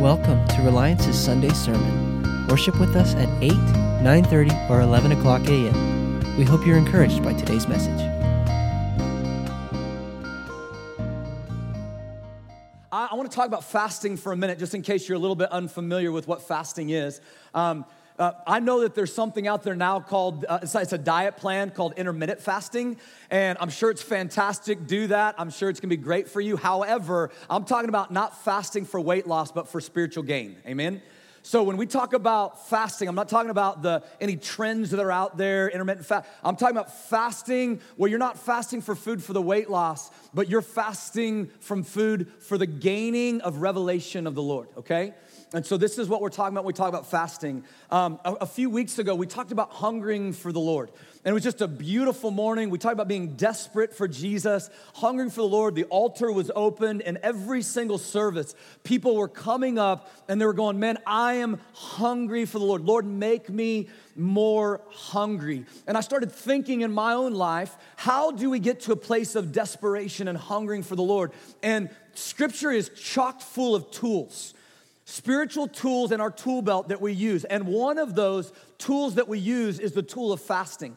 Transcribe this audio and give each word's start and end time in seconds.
Welcome 0.00 0.48
to 0.48 0.62
Reliance's 0.62 1.22
Sunday 1.22 1.50
sermon. 1.50 2.46
Worship 2.48 2.80
with 2.80 2.96
us 2.96 3.14
at 3.16 3.28
8, 3.42 3.52
9:30, 3.52 4.70
or 4.70 4.80
11 4.80 5.12
o'clock 5.12 5.46
a.m. 5.46 6.38
We 6.38 6.44
hope 6.44 6.66
you're 6.66 6.78
encouraged 6.78 7.22
by 7.22 7.34
today's 7.34 7.68
message. 7.68 8.00
I, 12.90 13.14
want 13.14 13.30
to 13.30 13.36
talk 13.36 13.46
about 13.46 13.62
fasting 13.62 14.16
for 14.16 14.32
a 14.32 14.36
minute, 14.38 14.58
just 14.58 14.74
in 14.74 14.80
case 14.80 15.06
you're 15.06 15.16
a 15.16 15.20
little 15.20 15.36
bit 15.36 15.50
unfamiliar 15.50 16.10
with 16.10 16.26
what 16.26 16.40
fasting 16.40 16.88
is. 16.88 17.20
Um, 17.52 17.84
uh, 18.20 18.32
I 18.46 18.60
know 18.60 18.80
that 18.80 18.94
there's 18.94 19.14
something 19.14 19.48
out 19.48 19.62
there 19.62 19.74
now 19.74 19.98
called, 19.98 20.44
uh, 20.46 20.58
it's, 20.62 20.74
it's, 20.74 20.92
a 20.92 20.98
diet 20.98 21.38
plan 21.38 21.70
called 21.70 21.94
intermittent 21.96 22.38
fasting, 22.40 22.98
and 23.30 23.56
I'm 23.58 23.70
sure 23.70 23.90
it's 23.90 24.02
fantastic. 24.02 24.86
Do 24.86 25.06
that. 25.06 25.36
I'm 25.38 25.48
sure 25.48 25.70
it's 25.70 25.80
gonna 25.80 25.88
be 25.88 25.96
great 25.96 26.28
for 26.28 26.42
you. 26.42 26.58
However, 26.58 27.30
I'm 27.48 27.64
talking 27.64 27.88
about 27.88 28.10
not 28.10 28.44
fasting 28.44 28.84
for 28.84 29.00
weight 29.00 29.26
loss, 29.26 29.50
but 29.50 29.68
for 29.68 29.80
spiritual 29.80 30.22
gain. 30.22 30.56
Amen? 30.66 31.00
So 31.42 31.62
when 31.62 31.78
we 31.78 31.86
talk 31.86 32.12
about 32.12 32.68
fasting, 32.68 33.08
I'm 33.08 33.14
not 33.14 33.30
talking 33.30 33.48
about 33.48 33.80
the 33.80 34.02
any 34.20 34.36
trends 34.36 34.90
that 34.90 35.00
are 35.00 35.10
out 35.10 35.38
there, 35.38 35.70
intermittent 35.70 36.04
fast. 36.04 36.28
I'm 36.44 36.56
talking 36.56 36.76
about 36.76 36.92
fasting 37.08 37.80
where 37.96 38.10
you're 38.10 38.18
not 38.18 38.38
fasting 38.38 38.82
for 38.82 38.94
food 38.94 39.24
for 39.24 39.32
the 39.32 39.40
weight 39.40 39.70
loss, 39.70 40.10
but 40.34 40.50
you're 40.50 40.60
fasting 40.60 41.48
from 41.60 41.84
food 41.84 42.30
for 42.40 42.58
the 42.58 42.66
gaining 42.66 43.40
of 43.40 43.62
revelation 43.62 44.26
of 44.26 44.34
the 44.34 44.42
Lord, 44.42 44.68
okay? 44.76 45.14
And 45.52 45.66
so, 45.66 45.76
this 45.76 45.98
is 45.98 46.08
what 46.08 46.20
we're 46.20 46.28
talking 46.28 46.54
about 46.54 46.62
when 46.62 46.74
we 46.74 46.76
talk 46.76 46.88
about 46.88 47.10
fasting. 47.10 47.64
Um, 47.90 48.20
a, 48.24 48.34
a, 48.34 48.46
few 48.46 48.70
weeks 48.70 49.00
ago, 49.00 49.16
we 49.16 49.26
talked 49.26 49.50
about 49.50 49.72
hungering 49.72 50.32
for 50.32 50.52
the 50.52 50.60
Lord. 50.60 50.90
And 51.24 51.32
it 51.32 51.34
was 51.34 51.42
just 51.42 51.60
a 51.60 51.66
beautiful 51.66 52.30
morning. 52.30 52.70
We 52.70 52.78
talked 52.78 52.92
about 52.92 53.08
being 53.08 53.34
desperate 53.34 53.92
for 53.92 54.06
Jesus, 54.06 54.70
hungering 54.94 55.28
for 55.28 55.40
the 55.40 55.48
Lord. 55.48 55.74
The 55.74 55.84
altar 55.84 56.30
was 56.30 56.52
opened, 56.54 57.02
and 57.02 57.18
every 57.18 57.62
single 57.62 57.98
service, 57.98 58.54
people 58.84 59.16
were 59.16 59.26
coming 59.26 59.76
up 59.76 60.08
and 60.28 60.40
they 60.40 60.46
were 60.46 60.52
going, 60.52 60.78
Man, 60.78 60.98
I 61.04 61.34
am 61.34 61.58
hungry 61.72 62.44
for 62.44 62.60
the 62.60 62.64
Lord. 62.64 62.82
Lord, 62.82 63.04
make 63.04 63.50
me 63.50 63.88
more 64.14 64.80
hungry. 64.88 65.64
And 65.88 65.96
I 65.96 66.00
started 66.00 66.30
thinking 66.30 66.82
in 66.82 66.92
my 66.92 67.14
own 67.14 67.34
life, 67.34 67.76
how 67.96 68.30
do 68.30 68.50
we 68.50 68.60
get 68.60 68.82
to 68.82 68.92
a 68.92 68.96
place 68.96 69.34
of 69.34 69.50
desperation 69.50 70.28
and 70.28 70.38
hungering 70.38 70.84
for 70.84 70.94
the 70.94 71.02
Lord? 71.02 71.32
And 71.60 71.90
scripture 72.14 72.70
is 72.70 72.88
chock 72.90 73.40
full 73.40 73.74
of 73.74 73.90
tools 73.90 74.54
spiritual 75.10 75.66
tools 75.66 76.12
in 76.12 76.20
our 76.20 76.30
tool 76.30 76.62
belt 76.62 76.88
that 76.88 77.00
we 77.00 77.12
use. 77.12 77.44
And 77.44 77.66
one 77.66 77.98
of 77.98 78.14
those 78.14 78.52
tools 78.78 79.16
that 79.16 79.28
we 79.28 79.38
use 79.38 79.78
is 79.78 79.92
the 79.92 80.02
tool 80.02 80.32
of 80.32 80.40
fasting. 80.40 80.96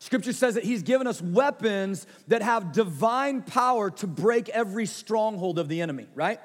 Scripture 0.00 0.32
says 0.32 0.54
that 0.54 0.64
He's 0.64 0.82
given 0.82 1.06
us 1.06 1.22
weapons 1.22 2.06
that 2.26 2.42
have 2.42 2.72
divine 2.72 3.42
power 3.42 3.90
to 3.90 4.06
break 4.06 4.48
every 4.48 4.86
stronghold 4.86 5.58
of 5.60 5.68
the 5.68 5.80
enemy, 5.80 6.08
right? 6.14 6.40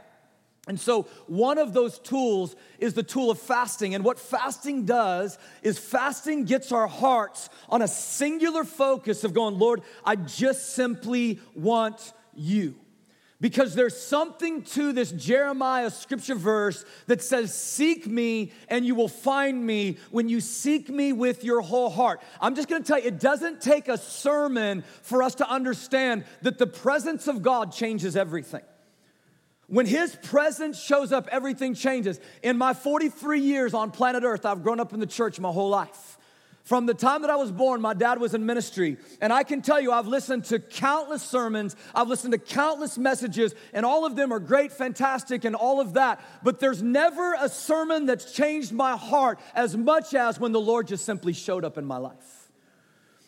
And 0.67 0.79
so, 0.79 1.03
one 1.27 1.57
of 1.57 1.73
those 1.73 1.97
tools 1.97 2.55
is 2.77 2.93
the 2.93 3.01
tool 3.01 3.31
of 3.31 3.39
fasting. 3.39 3.95
And 3.95 4.03
what 4.03 4.19
fasting 4.19 4.85
does 4.85 5.39
is 5.63 5.79
fasting 5.79 6.43
gets 6.43 6.71
our 6.71 6.87
hearts 6.87 7.49
on 7.69 7.81
a 7.81 7.87
singular 7.87 8.63
focus 8.63 9.23
of 9.23 9.33
going, 9.33 9.57
Lord, 9.57 9.81
I 10.05 10.17
just 10.17 10.75
simply 10.75 11.39
want 11.55 12.13
you. 12.35 12.75
Because 13.39 13.75
there's 13.75 13.95
something 13.95 14.63
to 14.63 14.91
this 14.93 15.11
Jeremiah 15.11 15.91
scripture 15.91 16.33
verse 16.33 16.83
that 17.05 17.21
says, 17.21 17.53
Seek 17.55 18.07
me 18.07 18.51
and 18.67 18.83
you 18.83 18.95
will 18.95 19.07
find 19.07 19.63
me 19.63 19.97
when 20.09 20.27
you 20.27 20.41
seek 20.41 20.89
me 20.89 21.13
with 21.13 21.43
your 21.43 21.61
whole 21.61 21.91
heart. 21.91 22.19
I'm 22.41 22.55
just 22.55 22.67
gonna 22.67 22.83
tell 22.83 22.99
you, 22.99 23.05
it 23.05 23.19
doesn't 23.19 23.61
take 23.61 23.89
a 23.89 23.97
sermon 23.97 24.83
for 25.03 25.21
us 25.21 25.35
to 25.35 25.47
understand 25.47 26.25
that 26.41 26.57
the 26.57 26.65
presence 26.65 27.27
of 27.27 27.43
God 27.43 27.71
changes 27.71 28.17
everything. 28.17 28.63
When 29.67 29.85
His 29.85 30.15
presence 30.15 30.81
shows 30.81 31.11
up, 31.11 31.27
everything 31.31 31.75
changes. 31.75 32.19
In 32.41 32.57
my 32.57 32.73
43 32.73 33.41
years 33.41 33.73
on 33.73 33.91
planet 33.91 34.23
Earth, 34.23 34.45
I've 34.45 34.63
grown 34.63 34.79
up 34.79 34.93
in 34.93 34.99
the 34.99 35.05
church 35.05 35.39
my 35.39 35.51
whole 35.51 35.69
life. 35.69 36.16
From 36.67 36.85
the 36.85 36.93
time 36.93 37.21
that 37.21 37.31
I 37.31 37.37
was 37.37 37.49
born, 37.49 37.79
my 37.79 37.93
dad 37.93 38.19
was 38.19 38.33
in 38.33 38.45
ministry. 38.45 38.97
And 39.21 39.31
I 39.31 39.43
can 39.43 39.61
tell 39.61 39.79
you, 39.79 39.93
I've 39.93 40.05
listened 40.05 40.43
to 40.45 40.59
countless 40.59 41.23
sermons, 41.23 41.77
I've 41.95 42.09
listened 42.09 42.33
to 42.33 42.37
countless 42.37 42.97
messages, 42.97 43.55
and 43.71 43.85
all 43.85 44.05
of 44.05 44.17
them 44.17 44.33
are 44.33 44.39
great, 44.39 44.73
fantastic, 44.73 45.45
and 45.45 45.55
all 45.55 45.79
of 45.79 45.93
that. 45.93 46.19
But 46.43 46.59
there's 46.59 46.83
never 46.83 47.35
a 47.39 47.47
sermon 47.47 48.05
that's 48.05 48.33
changed 48.33 48.73
my 48.73 48.97
heart 48.97 49.39
as 49.55 49.77
much 49.77 50.13
as 50.13 50.41
when 50.41 50.51
the 50.51 50.59
Lord 50.59 50.87
just 50.87 51.05
simply 51.05 51.31
showed 51.31 51.63
up 51.63 51.77
in 51.77 51.85
my 51.85 51.99
life. 51.99 52.46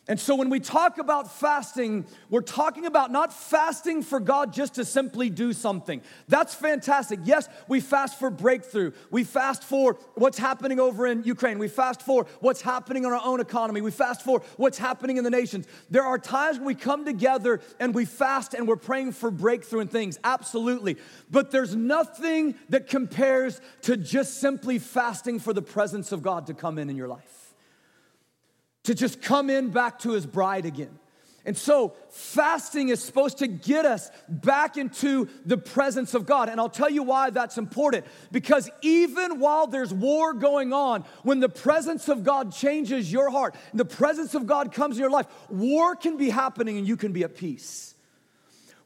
And 0.10 0.20
so 0.20 0.34
when 0.34 0.50
we 0.50 0.60
talk 0.60 0.98
about 0.98 1.32
fasting, 1.32 2.04
we're 2.32 2.42
talking 2.42 2.88
about 2.88 3.12
not 3.12 3.32
fasting 3.32 4.02
for 4.02 4.20
God 4.20 4.52
just 4.52 4.74
to 4.76 4.84
simply 4.84 5.30
do 5.30 5.54
something. 5.54 6.02
That's 6.28 6.56
fantastic. 6.56 7.20
Yes, 7.26 7.48
we 7.68 7.80
fast 7.80 8.18
for 8.18 8.32
breakthrough. 8.32 8.92
We 9.12 9.24
fast 9.24 9.64
for 9.64 10.00
what's 10.16 10.40
happening 10.40 10.80
over 10.80 11.06
in 11.06 11.24
Ukraine. 11.26 11.60
We 11.60 11.68
fast 11.68 12.02
for 12.02 12.26
what's 12.40 12.64
happening 12.64 13.04
in 13.04 13.12
our 13.12 13.22
own 13.24 13.40
economy. 13.40 13.82
We 13.82 13.92
fast 13.92 14.24
for 14.24 14.42
what's 14.58 14.80
happening 14.80 15.18
in 15.18 15.24
the 15.24 15.30
nations. 15.30 15.68
There 15.92 16.04
are 16.04 16.18
times 16.18 16.58
when 16.58 16.66
we 16.66 16.74
come 16.74 17.06
together 17.06 17.62
and 17.80 17.94
we 17.94 18.06
fast 18.06 18.56
and 18.56 18.68
we're 18.68 18.78
praying 18.78 19.12
for 19.12 19.30
breakthrough 19.30 19.82
and 19.82 19.92
things. 19.92 20.18
Absolutely. 20.24 20.98
But 21.30 21.52
there's 21.52 21.76
nothing 21.76 22.56
that 22.70 22.88
compares 22.88 23.62
to 23.84 23.96
just 23.96 24.40
simply 24.40 24.80
fasting 24.80 25.38
for 25.38 25.54
the 25.54 25.62
presence 25.62 26.12
of 26.12 26.24
God 26.24 26.48
to 26.48 26.56
come 26.56 26.80
in 26.80 26.90
in 26.90 26.96
your 26.96 27.08
life 27.08 27.39
to 28.90 28.96
just 28.96 29.22
come 29.22 29.52
in 29.52 29.70
back 29.70 30.00
to 30.00 30.14
his 30.14 30.26
bride 30.26 30.66
again. 30.66 30.90
And 31.46 31.56
so, 31.56 31.94
fasting 32.10 32.90
is 32.90 33.00
supposed 33.04 33.38
to 33.38 33.46
get 33.46 33.86
us 33.86 34.10
back 34.28 34.78
into 34.78 35.30
the 35.46 35.60
presence 35.60 36.16
of 36.16 36.26
God. 36.26 36.50
And 36.50 36.60
I'll 36.60 36.70
tell 36.70 36.90
you 36.90 37.04
why 37.04 37.30
that's 37.30 37.60
important. 37.60 38.08
Because 38.32 38.68
even 38.82 39.40
while 39.40 39.68
there's 39.68 39.94
war 39.94 40.34
going 40.34 40.74
on, 40.74 41.06
when 41.22 41.40
the 41.40 41.50
presence 41.50 42.10
of 42.10 42.24
God 42.24 42.52
changes 42.52 43.12
your 43.12 43.30
heart, 43.30 43.54
the 43.76 43.86
presence 43.86 44.34
of 44.34 44.48
God 44.48 44.74
comes 44.74 44.96
in 44.96 45.02
your 45.02 45.12
life, 45.12 45.28
war 45.50 45.96
can 45.96 46.18
be 46.18 46.32
happening 46.32 46.80
and 46.80 46.88
you 46.88 46.98
can 46.98 47.14
be 47.14 47.24
at 47.24 47.38
peace. 47.38 47.94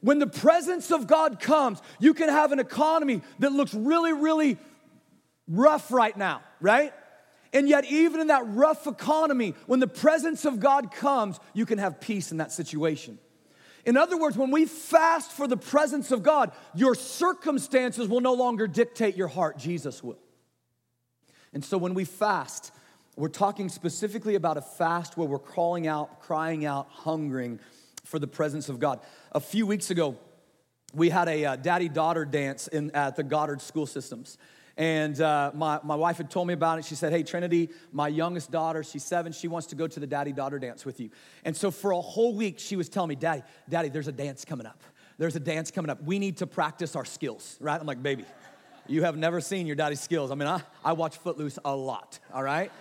When 0.02 0.20
the 0.20 0.28
presence 0.28 0.92
of 0.92 1.08
God 1.08 1.40
comes, 1.40 1.82
you 1.98 2.14
can 2.14 2.28
have 2.28 2.52
an 2.52 2.60
economy 2.60 3.22
that 3.40 3.54
looks 3.54 3.74
really, 3.74 4.12
really 4.12 4.58
rough 5.48 5.94
right 5.94 6.16
now, 6.18 6.42
right? 6.60 6.94
And 7.54 7.70
yet, 7.70 7.86
even 7.86 8.20
in 8.20 8.28
that 8.28 8.44
rough 8.48 8.88
economy, 8.88 9.54
when 9.68 9.80
the 9.80 9.88
presence 9.88 10.44
of 10.44 10.60
God 10.60 10.92
comes, 10.92 11.40
you 11.54 11.66
can 11.66 11.78
have 11.78 12.02
peace 12.02 12.32
in 12.32 12.38
that 12.38 12.52
situation. 12.52 13.20
In 13.86 13.96
other 13.96 14.18
words, 14.18 14.38
when 14.38 14.50
we 14.50 14.66
fast 14.66 15.32
for 15.32 15.48
the 15.48 15.58
presence 15.58 16.12
of 16.12 16.24
God, 16.24 16.52
your 16.74 16.96
circumstances 16.96 18.08
will 18.08 18.22
no 18.22 18.34
longer 18.34 18.66
dictate 18.66 19.16
your 19.16 19.28
heart, 19.28 19.58
Jesus 19.58 20.02
will. 20.02 20.18
And 21.54 21.64
so 21.64 21.78
when 21.78 21.94
we 21.94 22.06
fast, 22.06 22.72
we're 23.16 23.28
talking 23.28 23.70
specifically 23.70 24.36
about 24.36 24.58
a 24.58 24.62
fast 24.62 25.18
where 25.18 25.28
we're 25.28 25.38
calling 25.38 25.86
out, 25.86 26.22
crying 26.22 26.66
out, 26.66 26.88
hungering 26.90 27.60
for 28.04 28.18
the 28.18 28.28
presence 28.28 28.70
of 28.70 28.80
God. 28.80 29.00
A 29.34 29.40
few 29.40 29.68
weeks 29.68 29.92
ago, 29.92 30.18
we 30.94 31.10
had 31.10 31.28
a 31.28 31.46
uh, 31.46 31.56
daddy 31.58 31.90
daughter 31.90 32.26
dance 32.26 32.68
in, 32.68 32.90
at 32.92 33.16
the 33.16 33.24
Goddard 33.24 33.62
School 33.62 33.86
Systems. 33.86 34.38
And 34.76 35.20
uh, 35.22 35.52
my, 35.54 35.80
my 35.84 35.96
wife 35.96 36.18
had 36.18 36.32
told 36.32 36.48
me 36.48 36.54
about 36.54 36.80
it. 36.80 36.86
She 36.86 36.96
said, 36.96 37.12
Hey, 37.12 37.24
Trinity, 37.24 37.70
my 37.92 38.08
youngest 38.08 38.50
daughter, 38.50 38.84
she's 38.84 39.04
seven, 39.04 39.32
she 39.32 39.48
wants 39.48 39.68
to 39.68 39.76
go 39.76 39.88
to 39.88 40.00
the 40.00 40.08
daddy 40.08 40.32
daughter 40.32 40.58
dance 40.58 40.86
with 40.86 41.00
you. 41.00 41.10
And 41.46 41.56
so 41.56 41.70
for 41.70 41.92
a 41.92 42.02
whole 42.02 42.34
week, 42.34 42.58
she 42.58 42.76
was 42.76 42.90
telling 42.90 43.10
me, 43.10 43.16
Daddy, 43.16 43.44
Daddy, 43.70 43.90
there's 43.90 44.08
a 44.08 44.12
dance 44.12 44.46
coming 44.46 44.66
up. 44.66 44.82
There's 45.20 45.36
a 45.36 45.40
dance 45.40 45.70
coming 45.70 45.92
up. 45.92 46.02
We 46.02 46.18
need 46.18 46.38
to 46.38 46.48
practice 46.48 46.96
our 46.96 47.06
skills, 47.06 47.56
right? 47.60 47.80
I'm 47.80 47.86
like, 47.86 48.02
Baby, 48.02 48.26
you 48.88 49.04
have 49.04 49.16
never 49.16 49.42
seen 49.42 49.68
your 49.68 49.76
daddy's 49.76 50.02
skills. 50.02 50.32
I 50.32 50.36
mean, 50.36 50.48
I, 50.48 50.62
I 50.84 50.94
watch 50.94 51.18
Footloose 51.18 51.60
a 51.64 51.76
lot, 51.76 52.20
all 52.34 52.44
right? 52.44 52.72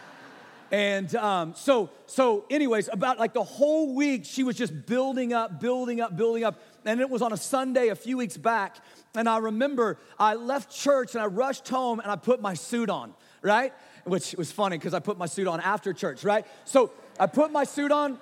And 0.73 1.15
um, 1.17 1.53
so, 1.55 1.91
so, 2.07 2.47
anyways, 2.49 2.89
about 2.91 3.19
like 3.19 3.35
the 3.35 3.45
whole 3.45 3.95
week, 3.95 4.25
she 4.25 4.43
was 4.43 4.57
just 4.57 4.87
building 4.87 5.35
up, 5.35 5.61
building 5.61 6.01
up, 6.01 6.17
building 6.17 6.45
up. 6.45 6.59
And 6.85 7.01
it 7.01 7.09
was 7.09 7.23
on 7.23 7.33
a 7.33 7.37
Sunday 7.37 7.89
a 7.89 7.95
few 7.95 8.17
weeks 8.17 8.37
back. 8.37 8.77
And 9.15 9.29
I 9.29 9.39
remember 9.39 9.99
I 10.19 10.35
left 10.35 10.71
church 10.71 11.15
and 11.15 11.23
I 11.23 11.27
rushed 11.27 11.69
home 11.69 12.01
and 12.01 12.11
I 12.11 12.17
put 12.17 12.41
my 12.41 12.55
suit 12.55 12.91
on, 12.91 13.15
right? 13.43 13.73
Which 14.05 14.35
was 14.37 14.51
funny 14.51 14.79
because 14.79 14.95
I 14.95 14.99
put 14.99 15.19
my 15.19 15.27
suit 15.27 15.47
on 15.47 15.61
after 15.61 15.93
church, 15.93 16.25
right? 16.25 16.47
So 16.65 16.93
I 17.21 17.27
put 17.27 17.53
my 17.53 17.65
suit 17.65 17.93
on 17.93 18.19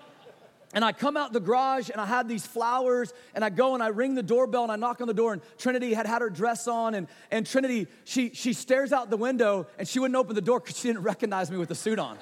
and 0.73 0.85
I 0.85 0.93
come 0.93 1.17
out 1.17 1.33
the 1.33 1.41
garage 1.41 1.91
and 1.91 2.01
I 2.01 2.07
had 2.07 2.29
these 2.29 2.47
flowers 2.47 3.13
and 3.35 3.45
I 3.45 3.51
go 3.51 3.75
and 3.75 3.83
I 3.83 3.89
ring 3.89 4.15
the 4.15 4.23
doorbell 4.23 4.63
and 4.63 4.71
I 4.71 4.77
knock 4.77 5.01
on 5.01 5.09
the 5.09 5.15
door 5.15 5.33
and 5.33 5.43
Trinity 5.59 5.95
had 5.95 6.07
had 6.07 6.23
her 6.23 6.31
dress 6.31 6.69
on 6.69 6.95
and, 6.95 7.09
and 7.31 7.47
Trinity, 7.47 7.89
she, 8.05 8.31
she 8.35 8.53
stares 8.53 8.93
out 8.93 9.11
the 9.11 9.17
window 9.17 9.67
and 9.79 9.89
she 9.89 9.99
wouldn't 9.99 10.17
open 10.17 10.35
the 10.35 10.41
door 10.41 10.61
because 10.61 10.79
she 10.79 10.89
didn't 10.89 11.03
recognize 11.03 11.51
me 11.51 11.57
with 11.57 11.69
the 11.69 11.75
suit 11.75 11.99
on. 11.99 12.19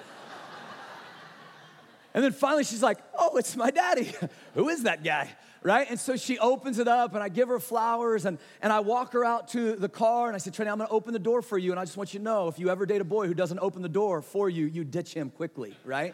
And 2.18 2.24
then 2.24 2.32
finally 2.32 2.64
she's 2.64 2.82
like, 2.82 2.98
oh, 3.16 3.36
it's 3.36 3.54
my 3.54 3.70
daddy. 3.70 4.12
Who 4.54 4.70
is 4.70 4.82
that 4.82 5.04
guy? 5.04 5.30
right? 5.62 5.88
And 5.88 6.00
so 6.00 6.16
she 6.16 6.36
opens 6.40 6.80
it 6.80 6.88
up 6.88 7.14
and 7.14 7.22
I 7.22 7.28
give 7.28 7.46
her 7.46 7.60
flowers 7.60 8.24
and, 8.24 8.38
and 8.60 8.72
I 8.72 8.80
walk 8.80 9.12
her 9.12 9.24
out 9.24 9.46
to 9.50 9.76
the 9.76 9.88
car 9.88 10.26
and 10.26 10.34
I 10.34 10.38
said, 10.38 10.52
Trini, 10.52 10.68
I'm 10.68 10.78
gonna 10.78 10.90
open 10.90 11.12
the 11.12 11.20
door 11.20 11.42
for 11.42 11.56
you. 11.56 11.70
And 11.70 11.78
I 11.78 11.84
just 11.84 11.96
want 11.96 12.12
you 12.12 12.18
to 12.18 12.24
know 12.24 12.48
if 12.48 12.58
you 12.58 12.70
ever 12.70 12.86
date 12.86 13.00
a 13.00 13.04
boy 13.04 13.28
who 13.28 13.34
doesn't 13.34 13.60
open 13.60 13.82
the 13.82 13.88
door 13.88 14.20
for 14.20 14.48
you, 14.48 14.66
you 14.66 14.82
ditch 14.82 15.14
him 15.14 15.30
quickly, 15.30 15.76
right? 15.84 16.12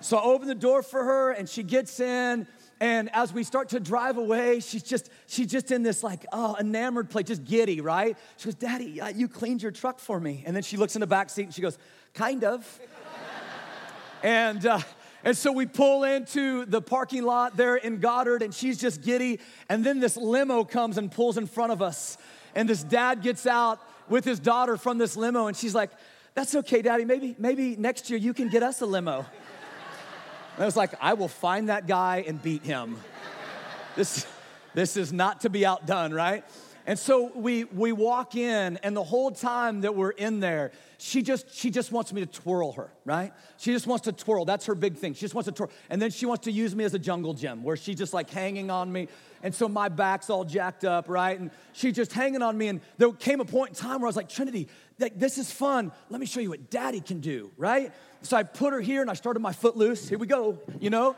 so 0.00 0.16
I 0.16 0.22
open 0.22 0.48
the 0.48 0.54
door 0.54 0.82
for 0.82 1.04
her 1.04 1.32
and 1.32 1.46
she 1.46 1.62
gets 1.62 2.00
in 2.00 2.46
And 2.80 3.14
as 3.14 3.34
we 3.34 3.44
start 3.44 3.68
to 3.70 3.80
drive 3.80 4.16
away, 4.16 4.60
she's 4.60 4.82
just 4.82 5.10
she's 5.26 5.48
just 5.48 5.70
in 5.70 5.82
this 5.82 6.02
like 6.02 6.24
oh 6.32 6.56
enamored 6.58 7.10
place, 7.10 7.26
just 7.26 7.44
giddy, 7.44 7.82
right? 7.82 8.16
She 8.38 8.46
goes, 8.46 8.54
"Daddy, 8.54 8.98
uh, 8.98 9.08
you 9.08 9.28
cleaned 9.28 9.62
your 9.62 9.72
truck 9.72 9.98
for 9.98 10.18
me." 10.18 10.42
And 10.46 10.56
then 10.56 10.62
she 10.62 10.78
looks 10.78 10.96
in 10.96 11.00
the 11.00 11.06
back 11.06 11.30
seat 11.30 11.44
and 11.44 11.54
she 11.54 11.62
goes, 11.62 11.78
"Kind 12.14 12.42
of." 12.44 12.80
and 14.22 14.66
uh, 14.66 14.80
and 15.24 15.36
so 15.36 15.52
we 15.52 15.66
pull 15.66 16.04
into 16.04 16.64
the 16.64 16.82
parking 16.82 17.22
lot 17.22 17.56
there 17.56 17.76
in 17.76 17.98
Goddard, 17.98 18.42
and 18.42 18.52
she's 18.52 18.78
just 18.78 19.02
giddy. 19.02 19.38
And 19.68 19.84
then 19.84 20.00
this 20.00 20.16
limo 20.16 20.64
comes 20.64 20.98
and 20.98 21.10
pulls 21.10 21.38
in 21.38 21.46
front 21.46 21.72
of 21.72 21.80
us. 21.80 22.18
And 22.54 22.68
this 22.68 22.82
dad 22.82 23.22
gets 23.22 23.46
out 23.46 23.80
with 24.08 24.24
his 24.24 24.40
daughter 24.40 24.76
from 24.76 24.98
this 24.98 25.16
limo, 25.16 25.46
and 25.46 25.56
she's 25.56 25.74
like, 25.74 25.90
That's 26.34 26.54
okay, 26.56 26.82
daddy. 26.82 27.04
Maybe, 27.04 27.36
maybe 27.38 27.76
next 27.76 28.10
year 28.10 28.18
you 28.18 28.34
can 28.34 28.48
get 28.48 28.62
us 28.62 28.80
a 28.80 28.86
limo. 28.86 29.24
And 30.54 30.62
I 30.62 30.66
was 30.66 30.76
like, 30.76 30.92
I 31.00 31.14
will 31.14 31.28
find 31.28 31.68
that 31.68 31.86
guy 31.86 32.24
and 32.26 32.42
beat 32.42 32.62
him. 32.62 32.98
This, 33.96 34.26
this 34.74 34.96
is 34.96 35.12
not 35.12 35.42
to 35.42 35.50
be 35.50 35.64
outdone, 35.64 36.12
right? 36.12 36.44
And 36.86 36.98
so 36.98 37.30
we 37.34 37.64
we 37.64 37.92
walk 37.92 38.34
in, 38.34 38.76
and 38.78 38.96
the 38.96 39.04
whole 39.04 39.30
time 39.30 39.82
that 39.82 39.94
we're 39.94 40.10
in 40.10 40.40
there, 40.40 40.72
she 40.98 41.22
just 41.22 41.54
she 41.54 41.70
just 41.70 41.92
wants 41.92 42.12
me 42.12 42.20
to 42.22 42.26
twirl 42.26 42.72
her, 42.72 42.90
right? 43.04 43.32
She 43.58 43.72
just 43.72 43.86
wants 43.86 44.04
to 44.04 44.12
twirl. 44.12 44.44
That's 44.44 44.66
her 44.66 44.74
big 44.74 44.96
thing. 44.96 45.14
She 45.14 45.20
just 45.20 45.34
wants 45.34 45.46
to 45.46 45.52
twirl, 45.52 45.70
and 45.90 46.02
then 46.02 46.10
she 46.10 46.26
wants 46.26 46.44
to 46.44 46.50
use 46.52 46.74
me 46.74 46.82
as 46.82 46.92
a 46.92 46.98
jungle 46.98 47.34
gym, 47.34 47.62
where 47.62 47.76
she's 47.76 47.96
just 47.96 48.12
like 48.12 48.30
hanging 48.30 48.68
on 48.68 48.92
me, 48.92 49.06
and 49.44 49.54
so 49.54 49.68
my 49.68 49.88
back's 49.88 50.28
all 50.28 50.44
jacked 50.44 50.84
up, 50.84 51.08
right? 51.08 51.38
And 51.38 51.52
she's 51.72 51.94
just 51.94 52.12
hanging 52.12 52.42
on 52.42 52.58
me. 52.58 52.66
And 52.66 52.80
there 52.98 53.12
came 53.12 53.40
a 53.40 53.44
point 53.44 53.70
in 53.70 53.74
time 53.76 54.00
where 54.00 54.06
I 54.06 54.10
was 54.10 54.16
like, 54.16 54.28
Trinity, 54.28 54.66
this 54.98 55.38
is 55.38 55.52
fun. 55.52 55.92
Let 56.10 56.20
me 56.20 56.26
show 56.26 56.40
you 56.40 56.50
what 56.50 56.68
Daddy 56.68 57.00
can 57.00 57.20
do, 57.20 57.52
right? 57.56 57.92
So 58.22 58.36
I 58.36 58.42
put 58.42 58.72
her 58.72 58.80
here, 58.80 59.02
and 59.02 59.10
I 59.10 59.14
started 59.14 59.38
my 59.38 59.52
Footloose. 59.52 60.08
Here 60.08 60.18
we 60.18 60.26
go, 60.26 60.58
you 60.80 60.90
know, 60.90 61.14